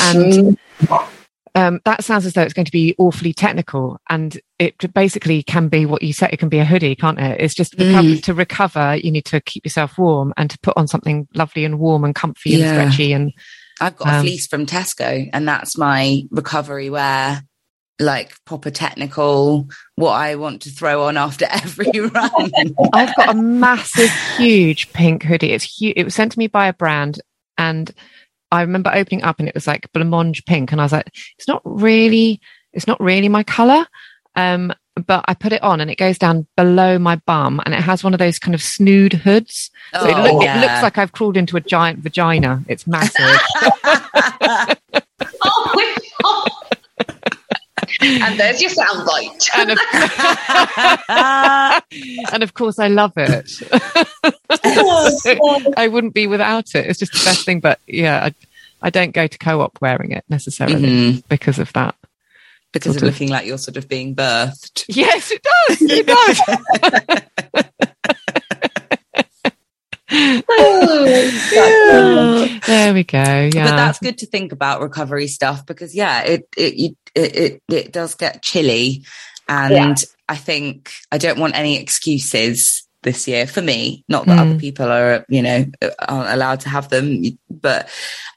[0.00, 0.58] and
[1.54, 5.68] um, that sounds as though it's going to be awfully technical, and it basically can
[5.68, 6.30] be what you said.
[6.32, 7.40] It can be a hoodie, can't it?
[7.40, 8.96] It's just recover, to recover.
[8.96, 12.14] You need to keep yourself warm and to put on something lovely and warm and
[12.14, 13.12] comfy and stretchy.
[13.12, 13.32] And
[13.80, 17.42] I've got a Um, fleece from Tesco, and that's my recovery wear,
[17.98, 22.52] like proper technical, what I want to throw on after every run.
[22.92, 25.52] I've got a massive, huge pink hoodie.
[25.52, 25.94] It's huge.
[25.96, 27.20] It was sent to me by a brand,
[27.58, 27.90] and
[28.52, 31.48] I remember opening up, and it was like blancmange pink, and I was like, "It's
[31.48, 32.40] not really,
[32.72, 33.86] it's not really my color."
[34.36, 34.72] Um,
[35.06, 38.04] but I put it on, and it goes down below my bum, and it has
[38.04, 39.70] one of those kind of snood hoods.
[39.94, 42.62] So it, look, it looks like I've crawled into a giant vagina.
[42.68, 43.40] It's massive.
[45.42, 45.99] Oh my God.
[48.02, 49.48] And there's your soundbite.
[49.56, 49.78] and, of,
[52.32, 53.52] and of course, I love it.
[55.76, 56.86] I wouldn't be without it.
[56.86, 57.60] It's just the best thing.
[57.60, 58.34] But yeah, I,
[58.82, 61.22] I don't go to co-op wearing it necessarily Mhm.
[61.28, 61.94] because of that.
[62.72, 63.08] because of of.
[63.08, 64.84] looking like you're sort of being birthed.
[64.88, 65.78] Yes, it does.
[65.82, 66.40] It does.
[72.66, 73.50] there we go.
[73.54, 73.70] Yeah.
[73.70, 77.92] But that's good to think about recovery stuff because yeah, it it it it, it
[77.92, 79.04] does get chilly,
[79.48, 79.94] and Yeah.
[80.28, 84.04] I think I don't want any excuses this year for me.
[84.08, 84.50] Not that Mm.
[84.50, 85.64] other people are you know
[86.00, 87.88] aren't allowed to have them, but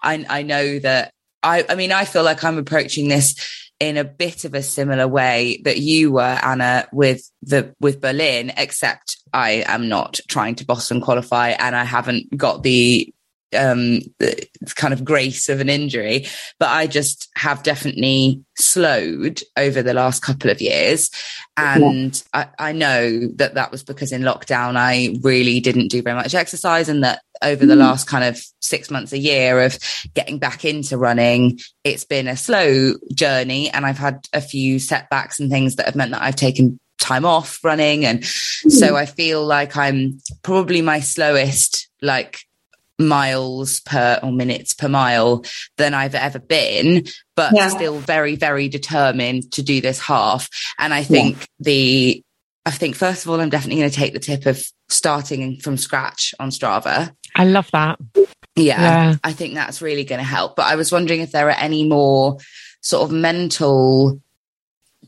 [0.01, 3.35] I I know that I I mean I feel like I'm approaching this
[3.79, 8.53] in a bit of a similar way that you were Anna with the with Berlin
[8.55, 13.13] except I am not trying to Boston qualify and I haven't got the
[13.55, 16.25] um the kind of grace of an injury
[16.59, 21.09] but I just have definitely slowed over the last couple of years.
[21.55, 26.15] And I, I know that that was because in lockdown I really didn't do very
[26.15, 29.77] much exercise and that over the last kind of six months a year of
[30.13, 33.69] getting back into running it's been a slow journey.
[33.69, 37.25] And I've had a few setbacks and things that have meant that I've taken time
[37.25, 38.69] off running and hmm.
[38.69, 42.39] so I feel like I'm probably my slowest like
[42.97, 45.43] miles per or minutes per mile
[45.77, 47.67] than I've ever been but Yeah.
[47.69, 50.47] still very very determined to do this half
[50.79, 52.23] and I think the
[52.65, 55.75] I think first of all I'm definitely going to take the tip of starting from
[55.75, 57.99] scratch on Strava I love that.
[58.55, 59.15] yeah, Yeah.
[59.23, 60.55] I think that's really going to help.
[60.55, 62.37] But I was wondering if there are any more
[62.81, 64.21] sort of mental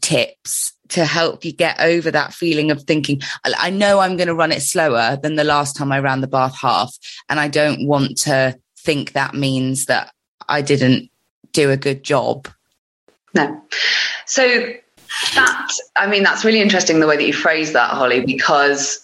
[0.01, 4.36] tips to help you get over that feeling of thinking, I know I'm going to
[4.36, 6.95] run it slower than the last time I ran the Bath half.
[7.30, 10.13] And I don't want to think that means that
[10.48, 11.10] I didn't
[11.54, 12.48] do a good job.
[13.34, 13.62] No.
[14.26, 14.74] So
[15.34, 15.67] that,
[15.98, 19.02] I mean, that's really interesting the way that you phrase that, Holly, because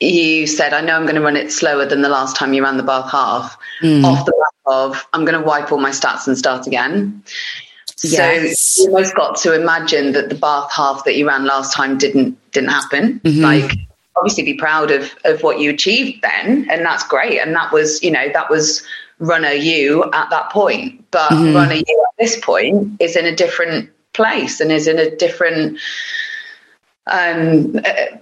[0.00, 2.62] you said, I know I'm going to run it slower than the last time you
[2.62, 4.04] ran the Bath half, Mm.
[4.04, 7.22] off the back of, I'm going to wipe all my stats and start again.
[8.02, 8.58] Yes.
[8.60, 11.98] So you almost got to imagine that the Bath half that you ran last time
[11.98, 13.20] didn't didn't happen.
[13.24, 13.42] Mhm.
[13.42, 13.72] Like
[14.16, 17.38] obviously be proud of of what you achieved then, and that's great.
[17.40, 18.82] And that was, you know, that was
[19.18, 21.04] runner you at that point.
[21.10, 21.54] But Mhm.
[21.54, 25.78] runner you at this point is in a different place and is in a different
[27.06, 28.16] um uh,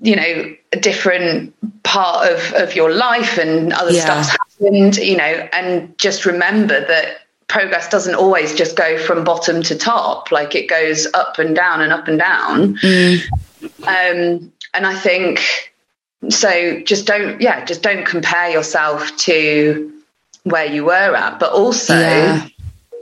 [0.00, 4.04] you know a different part of of your life and other Yeah.
[4.04, 7.18] stuff's happened you know and just remember that
[7.50, 11.80] progress doesn't always just go from bottom to top like it goes up and down
[11.82, 13.20] and up and down Mm.
[13.86, 15.40] um and i think
[16.28, 19.92] so just don't yeah just don't compare yourself to
[20.44, 22.46] where you were at but also Yeah.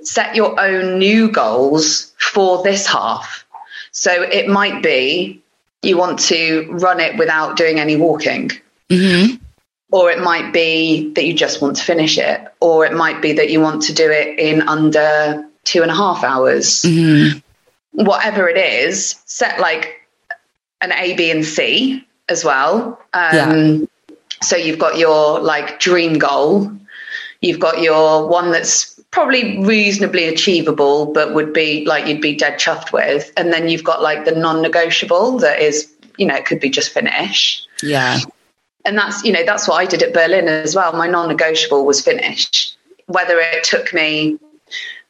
[0.03, 3.45] set your own new goals for this half
[3.93, 5.41] so it might be
[5.83, 8.51] you want to run it without doing any walking.
[8.91, 9.37] Mm-hmm.
[9.91, 12.47] Or it might be that you just want to finish it.
[12.61, 15.95] Or it might be that you want to do it in under two and a
[15.95, 16.83] half hours.
[16.83, 17.39] Mm-hmm.
[17.93, 20.07] Whatever it is, set like
[20.81, 23.01] an A, B, and C as well.
[23.13, 23.79] Um, Yeah.
[24.43, 26.71] So you've got your like dream goal,
[27.41, 32.61] you've got your one that's probably reasonably achievable, but would be like you'd be dead
[32.61, 33.33] chuffed with.
[33.37, 36.71] And then you've got like the non negotiable that is, you know, it could be
[36.71, 37.67] just finish.
[37.83, 38.19] Yeah.
[38.85, 40.93] And that's, you know, that's what I did at Berlin as well.
[40.93, 42.73] My non negotiable was finish.
[43.07, 44.39] Whether it took me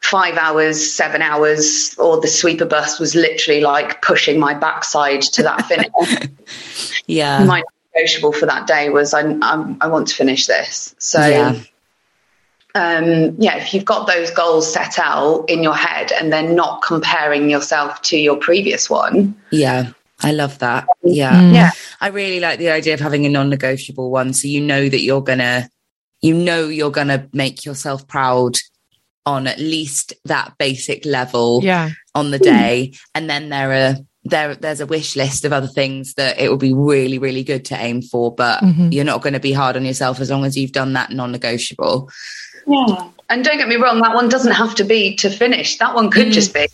[0.01, 5.43] five hours, seven hours, or the sweeper bus was literally like pushing my backside to
[5.43, 6.29] that finish.
[7.07, 7.45] Yeah.
[7.45, 7.63] my
[7.95, 10.95] negotiable for that day was I, I, I want to finish this.
[10.99, 11.61] So, Yeah.
[12.75, 16.83] um, yeah, if you've got those goals set out in your head and then not
[16.83, 19.91] comparing yourself to your previous one, Yeah.
[20.23, 20.87] I love that.
[21.05, 21.33] Yeah.
[21.41, 21.55] Mm.
[21.55, 24.33] yeah, I really like the idea of having a non-negotiable one.
[24.35, 25.69] So you know that you're gonna,
[26.21, 28.57] you know, you're gonna make yourself proud
[29.25, 31.91] on at least that basic level Yeah.
[32.15, 36.15] on the day, and then there are there there's a wish list of other things
[36.15, 38.93] that it would be really really good to aim for, but Mhm.
[38.93, 42.11] you're not going to be hard on yourself as long as you've done that non-negotiable.
[42.67, 43.09] yeah.
[43.31, 45.77] And don't get me wrong, that one doesn't have to be to finish.
[45.79, 46.33] That one could Mm.
[46.33, 46.67] just be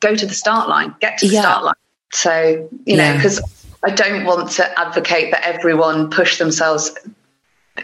[0.00, 1.42] go to the start line, get to the Yeah.
[1.42, 1.74] start line.
[2.12, 3.40] So, you know, because
[3.84, 6.96] I don't want to advocate that everyone push themselves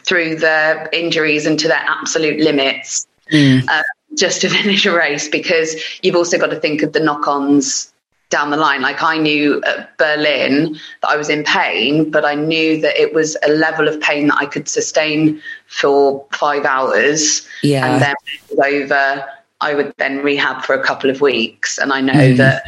[0.04, 3.66] through their injuries and to their absolute limits Mm.
[3.68, 3.82] uh,
[4.18, 7.90] just to finish a race because you've also got to think of the knock ons
[8.28, 8.82] down the line.
[8.82, 13.14] Like I knew at Berlin that I was in pain, but I knew that it
[13.14, 17.46] was a level of pain that I could sustain for five hours.
[17.62, 17.86] Yeah.
[17.90, 18.14] And then
[18.50, 19.26] it was over,
[19.60, 21.78] I would then rehab for a couple of weeks.
[21.78, 22.36] And I know Mm.
[22.38, 22.64] that,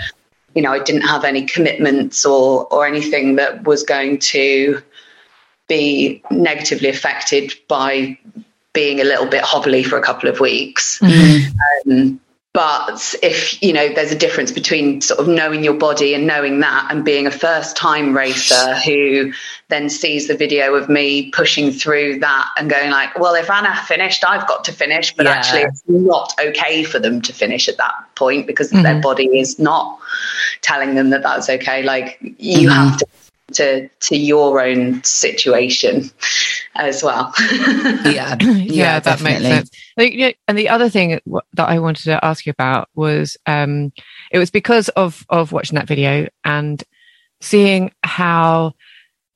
[0.55, 4.83] you know, I didn't have any commitments or, or anything that was going to
[5.69, 8.19] be negatively affected by
[8.73, 11.01] being a little bit hobbly for a couple of weeks.
[11.87, 12.21] Um,
[12.55, 16.61] but if you know, there's a difference between sort of knowing your body and knowing
[16.61, 19.33] that, and being a first-time racer who
[19.69, 23.75] then sees the video of me pushing through that and going like, "Well, if Anna
[23.89, 25.33] finished, I've got to finish." But Yeah.
[25.33, 29.59] actually, it's not okay for them to finish at that point because their body is
[29.59, 29.99] not
[30.63, 31.83] telling them that that's okay.
[31.83, 32.73] Like you Mhm.
[32.73, 33.07] have to
[33.53, 36.11] to to your own situation
[36.75, 37.33] as well.
[37.41, 38.37] yeah.
[38.41, 39.71] yeah, that makes sense.
[39.97, 42.51] I think, you know, and the other thing w- that I wanted to ask you
[42.51, 43.93] about was um,
[44.31, 46.83] it was because of of watching that video and
[47.41, 48.75] seeing how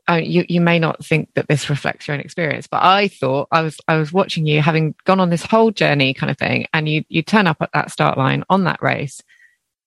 [0.08, 3.48] uh, you you may not think that this reflects your own experience, but I thought
[3.52, 6.66] I was I was watching you having gone on this whole journey kind of thing,
[6.72, 9.20] and you you turn up at that start line on that race,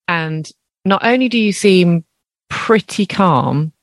[0.08, 0.50] and
[0.86, 2.06] not only do you seem
[2.50, 3.74] pretty calm,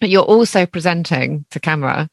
[0.00, 2.08] but you're also presenting to camera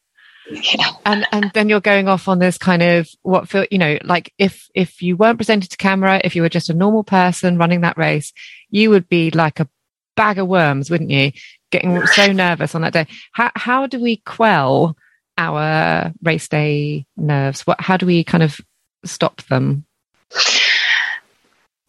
[0.51, 0.91] yeah.
[1.05, 4.33] and and then you're going off on this kind of what feel you know like
[4.37, 7.81] if if you weren't presented to camera if you were just a normal person running
[7.81, 8.33] that race
[8.69, 9.67] you would be like a
[10.15, 11.31] bag of worms wouldn't you
[11.71, 14.95] getting so nervous on that day how how do we quell
[15.37, 18.59] our race day nerves what how do we kind of
[19.05, 19.85] stop them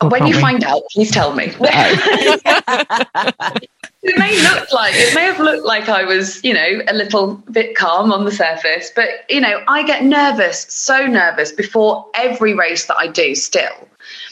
[0.01, 0.41] Or when you we?
[0.41, 1.53] find out, please tell me.
[1.61, 3.31] Oh.
[4.09, 7.35] it may look like it may have looked like I was, you know, a little
[7.51, 12.55] bit calm on the surface, but you know, I get nervous, so nervous before every
[12.55, 13.35] race that I do.
[13.35, 13.89] Still,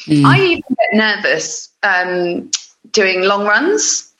[0.08, 2.50] I even get nervous um,
[2.92, 4.12] doing long runs.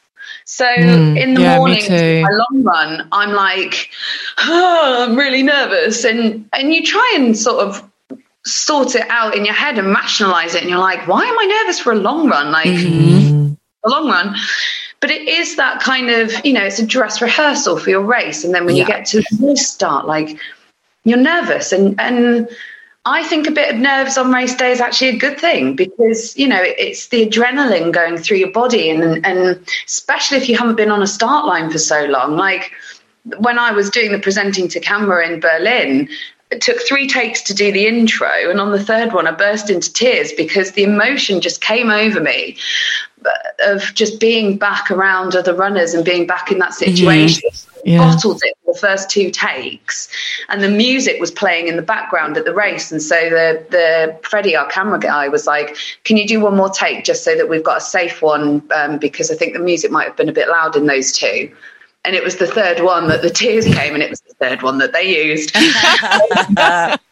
[0.45, 1.89] So Mm, in the yeah, morning,
[2.23, 3.91] my long run, I'm like,
[4.39, 7.83] oh, I'm really nervous, and and you try and sort of
[8.45, 11.47] sort it out in your head and rationalize it, and you're like, why am I
[11.63, 12.53] nervous for a long run?
[12.53, 13.57] Like Mm.
[13.85, 14.37] a long run.
[15.01, 18.45] But it is that kind of, you know, it's a dress rehearsal for your race.
[18.45, 20.39] And then when you get to the start, like
[21.05, 21.73] you're nervous.
[21.73, 22.49] And and
[23.05, 26.37] I think a bit of nerves on race day is actually a good thing because,
[26.37, 30.77] you know, it's the adrenaline going through your body and and especially if you haven't
[30.77, 32.37] been on a start line for so long.
[32.37, 32.73] Like
[33.39, 36.09] when I was doing the presenting to camera in Berlin,
[36.51, 39.69] it took three takes to do the intro, and on the third one, I burst
[39.69, 42.57] into tears because the emotion just came over me
[43.25, 43.31] uh,
[43.73, 47.51] of just being back around other runners and being back in that situation.
[47.85, 47.99] Yeah.
[47.99, 50.09] Bottled it for the first two takes,
[50.49, 52.91] and the music was playing in the background at the race.
[52.91, 56.71] And so the the Freddie, our camera guy, was like, "Can you do one more
[56.71, 59.91] take just so that we've got a safe one?" Um, because I think the music
[59.91, 61.51] might have been a bit loud in those two
[62.07, 64.63] and it was the third one that the tears came and it was the third
[64.63, 65.53] one that they used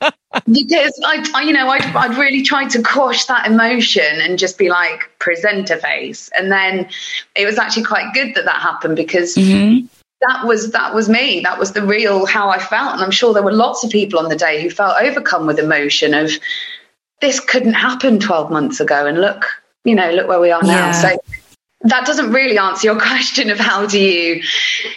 [0.47, 4.57] because I, I, you know, I'd, I'd really tried to quash that emotion and just
[4.57, 6.89] be like presenter face, and then
[7.35, 9.87] it was actually quite good that that happened because Mm-hmm.
[10.29, 11.41] that was that was me.
[11.41, 14.19] That was the real how I felt, and I'm sure there were lots of people
[14.19, 16.31] on the day who felt overcome with emotion of
[17.21, 19.45] this couldn't happen 12 months ago, and look,
[19.85, 20.87] you know, look where we are now.
[20.87, 20.93] Yeah.
[20.93, 21.19] So
[21.85, 24.43] that doesn't really answer your question of how do you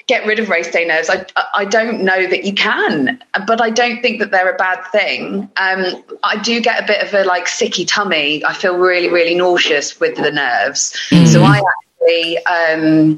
[0.08, 1.10] get rid of race day nerves.
[1.10, 4.84] I I don't know that you can, but I don't think that they're a bad
[4.92, 5.50] thing.
[5.58, 8.44] Um, I do get a bit of a like sicky tummy.
[8.44, 10.98] I feel really really nauseous with the nerves.
[11.32, 11.62] So I
[12.02, 12.38] actually.
[12.46, 13.18] Um,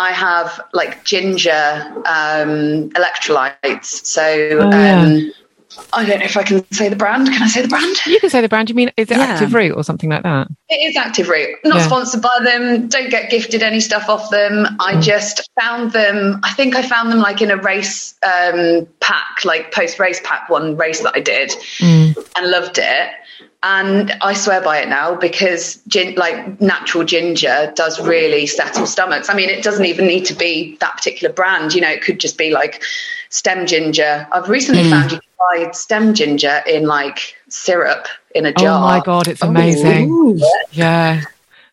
[0.00, 4.06] I have like ginger um, electrolytes.
[4.06, 5.30] So Oh, yeah.
[5.92, 7.28] I don't know if I can say the brand.
[7.28, 7.96] Can I say the brand?
[8.06, 8.68] You can say the brand.
[8.70, 9.24] You mean is it Yeah.
[9.24, 10.48] Active Root or something like that?
[10.68, 11.56] It is Active Root.
[11.64, 11.86] Not Yeah.
[11.86, 12.88] sponsored by them.
[12.88, 14.66] Don't get gifted any stuff off them.
[14.80, 15.02] I Mm.
[15.02, 16.40] just found them.
[16.42, 20.48] I think I found them like in a race um, pack, like post race pack,
[20.48, 22.16] one race that I did, Mm.
[22.36, 23.10] and loved it.
[23.62, 29.28] And I swear by it now because gin- like natural ginger does really settle stomachs.
[29.28, 31.74] I mean, it doesn't even need to be that particular brand.
[31.74, 32.82] You know, it could just be like
[33.30, 34.28] stem ginger.
[34.30, 34.90] I've recently Mm.
[34.90, 38.78] found you can buy stem ginger in like syrup in a jar.
[38.78, 40.38] Oh my god, it's amazing.
[40.70, 41.22] Yeah,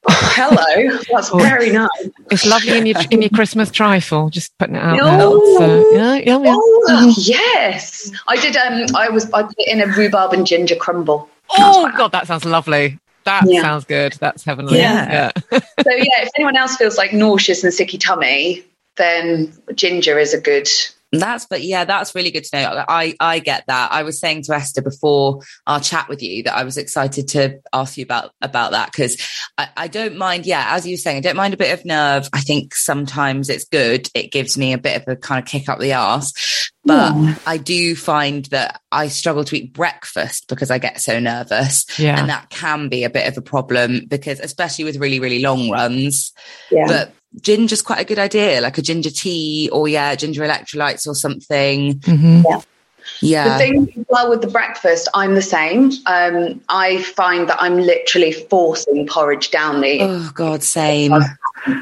[0.07, 1.37] Hello, that's Oh.
[1.39, 1.89] very nice.
[2.31, 4.29] it's lovely in your in your Christmas trifle.
[4.29, 5.57] Just putting it out Oh.
[5.59, 5.67] there.
[5.83, 6.55] So, yeah, yeah, yeah.
[6.57, 8.55] Oh, yes, I did.
[8.57, 11.29] Um, I was I put it in a rhubarb and ginger crumble.
[11.51, 12.99] Oh god, that sounds lovely.
[13.25, 13.61] That Yeah.
[13.61, 14.13] sounds good.
[14.13, 14.77] That's heavenly.
[14.79, 15.31] Yeah.
[15.51, 15.59] yeah.
[15.83, 18.63] So yeah, if anyone else feels like nauseous and sicky tummy,
[18.97, 20.67] then ginger is a good.
[21.11, 22.85] That's but yeah, that's really good to know.
[22.87, 23.91] I I get that.
[23.91, 27.59] I was saying to Esther before our chat with you that I was excited to
[27.71, 29.17] ask you about about that because
[29.57, 30.45] I, I don't mind.
[30.45, 32.27] Yeah, as you were saying, I don't mind a bit of nerve.
[32.33, 34.09] I think sometimes it's good.
[34.13, 36.71] It gives me a bit of a kind of kick up the ass.
[36.85, 37.31] But hmm.
[37.47, 41.85] I do find that I struggle to eat breakfast because I get so nervous.
[41.97, 42.19] Yeah.
[42.19, 45.71] And that can be a bit of a problem because, especially with really, really long
[45.71, 46.31] runs,
[46.69, 46.85] Yeah.
[46.87, 51.15] but ginger's quite a good idea, like a ginger tea or yeah, ginger electrolytes or
[51.15, 51.95] something.
[51.95, 52.43] Mhm.
[52.43, 53.57] The Yeah.
[53.57, 55.91] thing as well with the breakfast, I'm the same.
[56.07, 61.13] Um, I find that I'm literally forcing porridge down me, Oh God, same.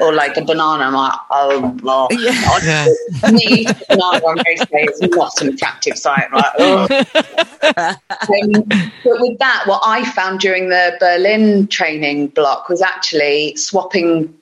[0.01, 0.83] or like a banana.
[0.83, 2.59] I'm like, oh, well, Yeah.
[2.63, 2.87] Yeah.
[3.31, 6.25] me banana on race day is not an attractive sight.
[6.31, 8.63] I'm like, Um,
[9.03, 14.33] but with that, what I found during the Berlin training block was actually swapping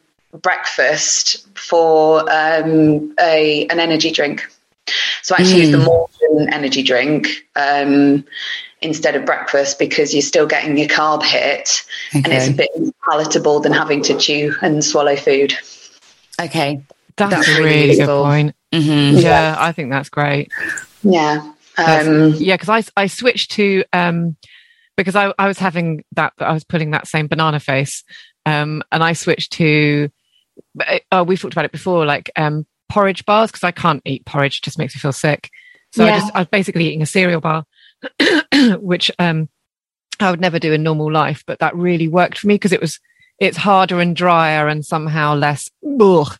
[0.42, 4.48] breakfast for um, a an energy drink.
[5.22, 8.26] So I actually use the Maurten energy drink um,
[8.82, 12.92] instead of breakfast because you're still getting your carb hit, and it's a bit more
[13.10, 15.56] palatable than having to chew and swallow food.
[16.42, 16.82] Okay.
[17.18, 18.56] That's, That's a really really good point.
[18.74, 20.52] hmm Yeah, I think that's great.
[21.04, 21.54] Yeah.
[21.78, 24.36] Um, yeah, because I I switched to um
[24.98, 28.04] because I I was having that I was putting that same banana face
[28.46, 30.10] um and I switched to
[31.12, 34.58] oh we've talked about it before like um porridge bars because I can't eat porridge
[34.58, 35.50] it just makes me feel sick
[35.94, 36.20] so I Yeah.
[36.20, 37.66] just I was basically eating a cereal bar
[38.80, 39.50] which um
[40.20, 42.82] I would never do in normal life but that really worked for me because it
[42.82, 43.00] was
[43.40, 46.38] it's harder and drier and somehow less ugh.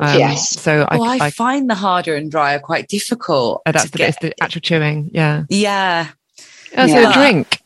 [0.00, 0.48] Um, Yes.
[0.60, 3.62] so I, Oh, I, I, find the harder and drier quite difficult.
[3.66, 4.08] uh, that's to the, get.
[4.08, 6.08] it's the actual chewing yeah Yeah.
[6.76, 7.58] oh, so a drink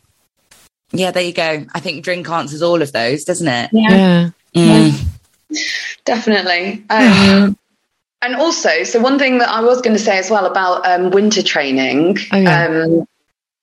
[0.93, 1.65] Yeah, there you go.
[1.75, 3.71] I think drink answers all of those, doesn't it?
[3.73, 4.31] yeah.
[4.55, 5.05] Mm.
[6.05, 6.85] Definitely.
[6.91, 7.57] Um,
[8.23, 11.11] and also, so one thing that I was going to say as well about um,
[11.11, 12.67] winter training, Oh, yeah.
[12.67, 13.09] um,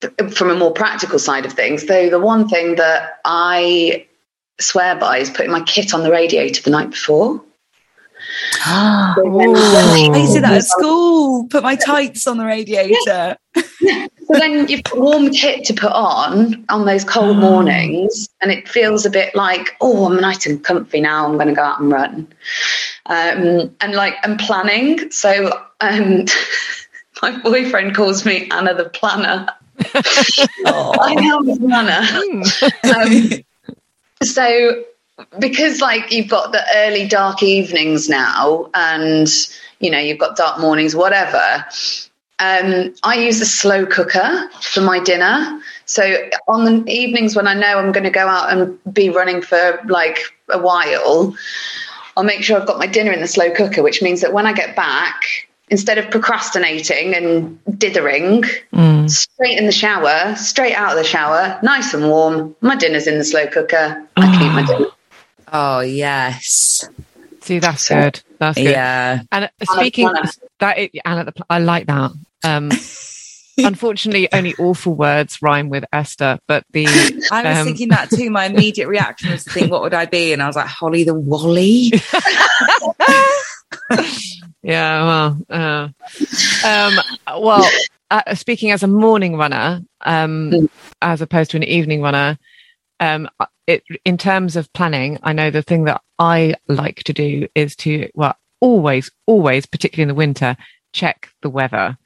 [0.00, 4.06] th- from a more practical side of things, though, the one thing that I
[4.60, 7.42] swear by is putting my kit on the radiator the night before.
[8.64, 10.18] I Ooh.
[10.18, 11.46] used to do that at school.
[11.48, 13.36] Put my tights on the radiator.
[14.26, 18.50] So then you've got a warm kit to put on on those cold mornings, and
[18.50, 21.26] it feels a bit like, oh, I'm nice and comfy now.
[21.26, 22.28] I'm going to go out and run,
[23.06, 25.10] um, and like I'm planning.
[25.10, 26.24] So um,
[27.22, 29.46] my boyfriend calls me Anna the Planner.
[29.94, 32.02] I am a planner.
[32.94, 33.44] um,
[34.22, 34.84] so
[35.38, 39.28] because like you've got the early dark evenings now, and
[39.80, 41.64] you know you've got dark mornings, whatever.
[42.40, 45.60] Um, I use a slow cooker for my dinner.
[45.86, 49.40] So on the evenings when I know I'm going to go out and be running
[49.40, 51.36] for like a while,
[52.16, 54.46] I'll make sure I've got my dinner in the slow cooker, which means that when
[54.46, 55.22] I get back,
[55.68, 58.42] instead of procrastinating and dithering,
[58.72, 59.08] Mm.
[59.08, 62.56] straight in the shower, straight out of the shower, nice and warm.
[62.60, 64.02] My dinner's in the slow cooker.
[64.16, 64.90] I can eat my dinner.
[65.56, 66.88] Oh, yes.
[67.42, 68.20] See, that's good.
[68.40, 68.70] That's good.
[68.70, 69.20] Yeah.
[69.30, 70.10] And uh, speaking
[70.58, 72.10] that, it, and at the, I like that.
[72.42, 72.70] Um,
[73.58, 76.40] unfortunately, only awful words rhyme with Esther.
[76.48, 76.86] But the
[77.30, 78.30] I was um, thinking that too.
[78.30, 80.32] My immediate reaction was to think, what would I be?
[80.32, 81.92] And I was like, Holly the Wally.
[84.62, 85.88] yeah, well, uh,
[86.66, 86.94] um,
[87.40, 87.70] well,
[88.10, 90.68] uh, speaking as a morning runner, um, Mm.
[91.00, 92.38] as opposed to an evening runner,
[92.98, 93.28] um,
[93.66, 97.74] it, in terms of planning, I know the thing that I like to do is
[97.76, 100.56] to, well, always, always, particularly in the winter,
[100.92, 101.96] check the weather.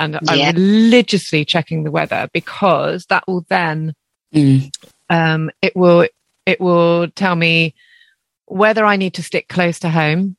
[0.00, 0.32] And Yeah.
[0.32, 3.94] I'm religiously checking the weather because that will then,
[4.34, 4.70] Mm.
[5.10, 6.06] um, it will,
[6.46, 7.74] it will tell me
[8.46, 10.36] whether I need to stick close to home,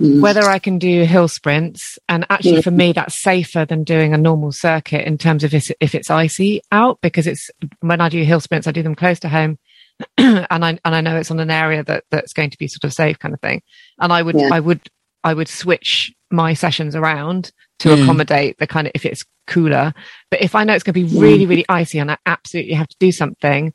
[0.00, 0.20] Mm.
[0.20, 1.98] whether I can do hill sprints.
[2.08, 5.70] And actually, for me, that's safer than doing a normal circuit in terms of if,
[5.80, 9.20] if it's icy out, because it's when I do hill sprints, I do them close
[9.20, 9.58] to home.
[10.18, 12.84] and I and I know it's on an area that that's going to be sort
[12.84, 13.62] of safe kind of thing.
[14.00, 14.48] And I would Yeah.
[14.52, 14.80] I would
[15.22, 18.02] I would switch my sessions around to Mm.
[18.02, 19.92] accommodate the kind of if it's cooler.
[20.30, 22.88] But if I know it's going to be really, really icy and I absolutely have
[22.88, 23.72] to do something,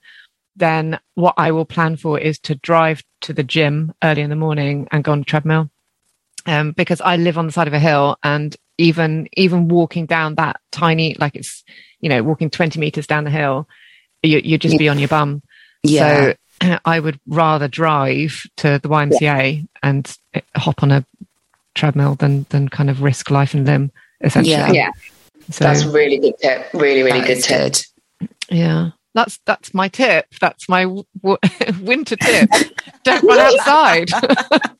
[0.56, 4.36] then what I will plan for is to drive to the gym early in the
[4.36, 5.70] morning and go on a treadmill.
[6.46, 10.36] Um, because I live on the side of a hill and even, even walking down
[10.36, 11.64] that tiny, like it's,
[12.00, 13.68] you know, walking 20 meters down the hill,
[14.24, 15.44] you, you'd just be on your bum.
[15.84, 16.34] Yeah.
[16.62, 21.06] So I would rather drive to the YMCA and eh, hop on a
[21.76, 24.52] treadmill than, than kind of risk life and limb essentially.
[24.54, 24.72] Yeah.
[24.72, 24.92] Yeah,
[25.50, 26.68] So, that's a really good tip.
[26.74, 27.74] Really, really good is tip.
[28.20, 28.30] good.
[28.50, 30.26] Yeah, that's that's my tip.
[30.40, 31.38] That's my w- w-
[31.82, 32.50] winter tip.
[33.04, 34.10] Don't run outside.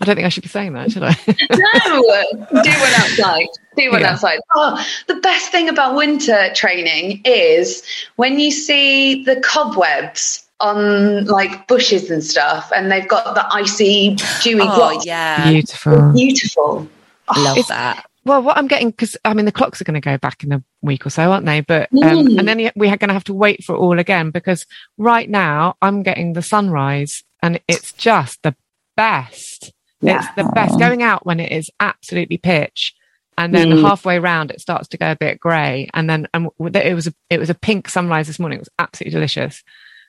[0.00, 1.16] I don't think I should be saying that, should I?
[1.28, 3.46] No, do one outside.
[3.76, 4.12] Do one Yeah.
[4.12, 4.38] outside.
[4.54, 7.82] Oh, the best thing about winter training is
[8.16, 14.16] when you see the cobwebs on like bushes and stuff, and they've got the icy,
[14.42, 15.06] dewy Oh, blocks.
[15.06, 15.48] yeah.
[15.50, 16.12] Beautiful.
[16.12, 16.88] Beautiful.
[17.28, 18.04] I love It's- that.
[18.28, 20.52] Well, what I'm getting because I mean the clocks are going to go back in
[20.52, 21.60] a week or so, aren't they?
[21.62, 22.38] But um, Mm.
[22.38, 24.66] and then we're going to have to wait for it all again because
[24.98, 28.54] right now I'm getting the sunrise and it's just the
[28.96, 29.72] best.
[30.02, 32.94] It's the best going out when it is absolutely pitch,
[33.36, 33.80] and then Mm.
[33.82, 37.14] halfway round it starts to go a bit grey, and then and it was a
[37.30, 38.58] it was a pink sunrise this morning.
[38.58, 39.62] It was absolutely delicious.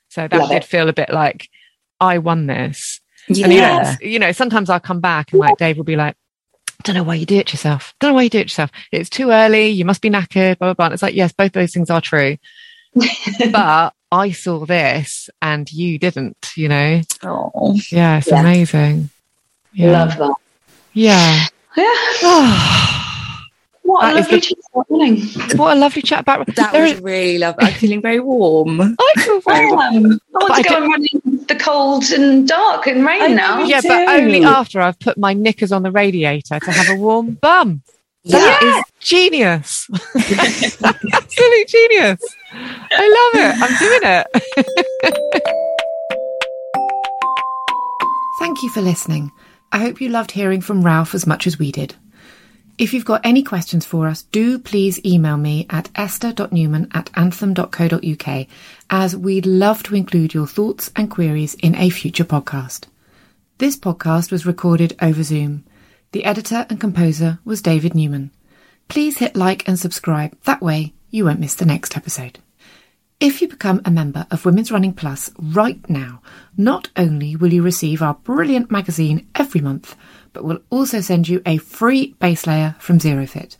[0.09, 0.65] So that Love did it.
[0.65, 1.49] feel a bit like
[1.99, 2.99] I won this.
[3.27, 3.95] And you know, Yeah.
[4.01, 6.15] you know, sometimes I'll come back and like Dave will be like,
[6.83, 7.93] don't know why you do it yourself.
[7.99, 8.71] Don't know why you do it yourself.
[8.91, 9.67] It's too early.
[9.69, 10.85] You must be knackered, blah, blah, blah.
[10.85, 12.37] And it's like, yes, both those things are true.
[13.51, 17.01] but I saw this and you didn't, you know?
[17.23, 17.77] Oh.
[17.91, 18.39] Yeah, it's Yeah.
[18.39, 19.09] amazing.
[19.73, 19.91] Yeah.
[19.91, 20.35] Love that.
[20.93, 21.45] Yeah.
[23.01, 23.05] Yeah.
[23.89, 25.57] What That a is lovely chat this morning.
[25.57, 27.65] what a lovely chat about That there was is- really lovely.
[27.65, 28.79] I'm feeling very warm.
[28.99, 29.79] I feel very Um, I
[30.43, 33.27] want I to go do- and run in the cold and dark and rain I
[33.29, 33.63] now.
[33.63, 36.99] yeah, Me but only after I've put my knickers on the radiator to have a
[37.01, 37.81] warm bum.
[38.25, 39.87] That is genius.
[40.15, 42.21] Absolute genius.
[42.53, 43.55] I love it.
[43.63, 44.27] I'm doing it.
[48.39, 49.31] Thank you for listening.
[49.71, 51.95] I hope you loved hearing from Ralph as much as we did.
[52.79, 58.47] If you've got any questions for us, do please email me at esther.newman at anthem.co.uk
[58.89, 62.85] as we'd love to include your thoughts and queries in a future podcast.
[63.57, 65.65] This podcast was recorded over Zoom.
[66.13, 68.31] The editor and composer was David Newman.
[68.87, 70.41] Please hit like and subscribe.
[70.45, 72.39] That way you won't miss the next episode.
[73.19, 76.21] If you become a member of Women's Running Plus right now,
[76.55, 79.97] not only will you receive our brilliant magazine every month,
[80.33, 83.57] but we'll also send you a free base layer from ZeroFit.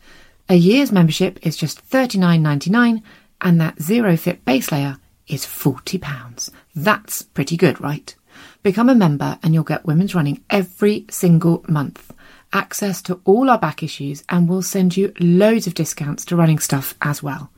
[0.48, 3.02] A year's membership is just $39.99
[3.40, 4.96] and that ZeroFit base layer
[5.28, 6.50] is £40.
[6.74, 8.14] That's pretty good, right?
[8.62, 12.12] Become a member and you'll get Women's Running every single month.
[12.52, 16.58] Access to all our back issues and we'll send you loads of discounts to running
[16.58, 17.50] stuff as well.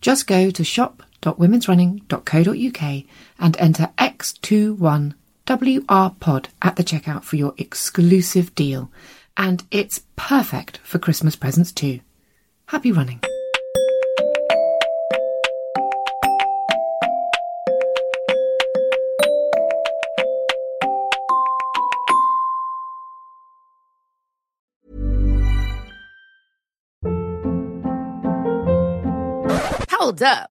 [0.00, 3.04] Just go to shop.womensrunning.co.uk
[3.38, 3.90] and enter
[5.50, 8.90] X21WRPod at the checkout for your exclusive deal.
[9.36, 12.00] And it's perfect for Christmas presents too.
[12.66, 13.20] Happy running.
[29.90, 30.50] Hold up.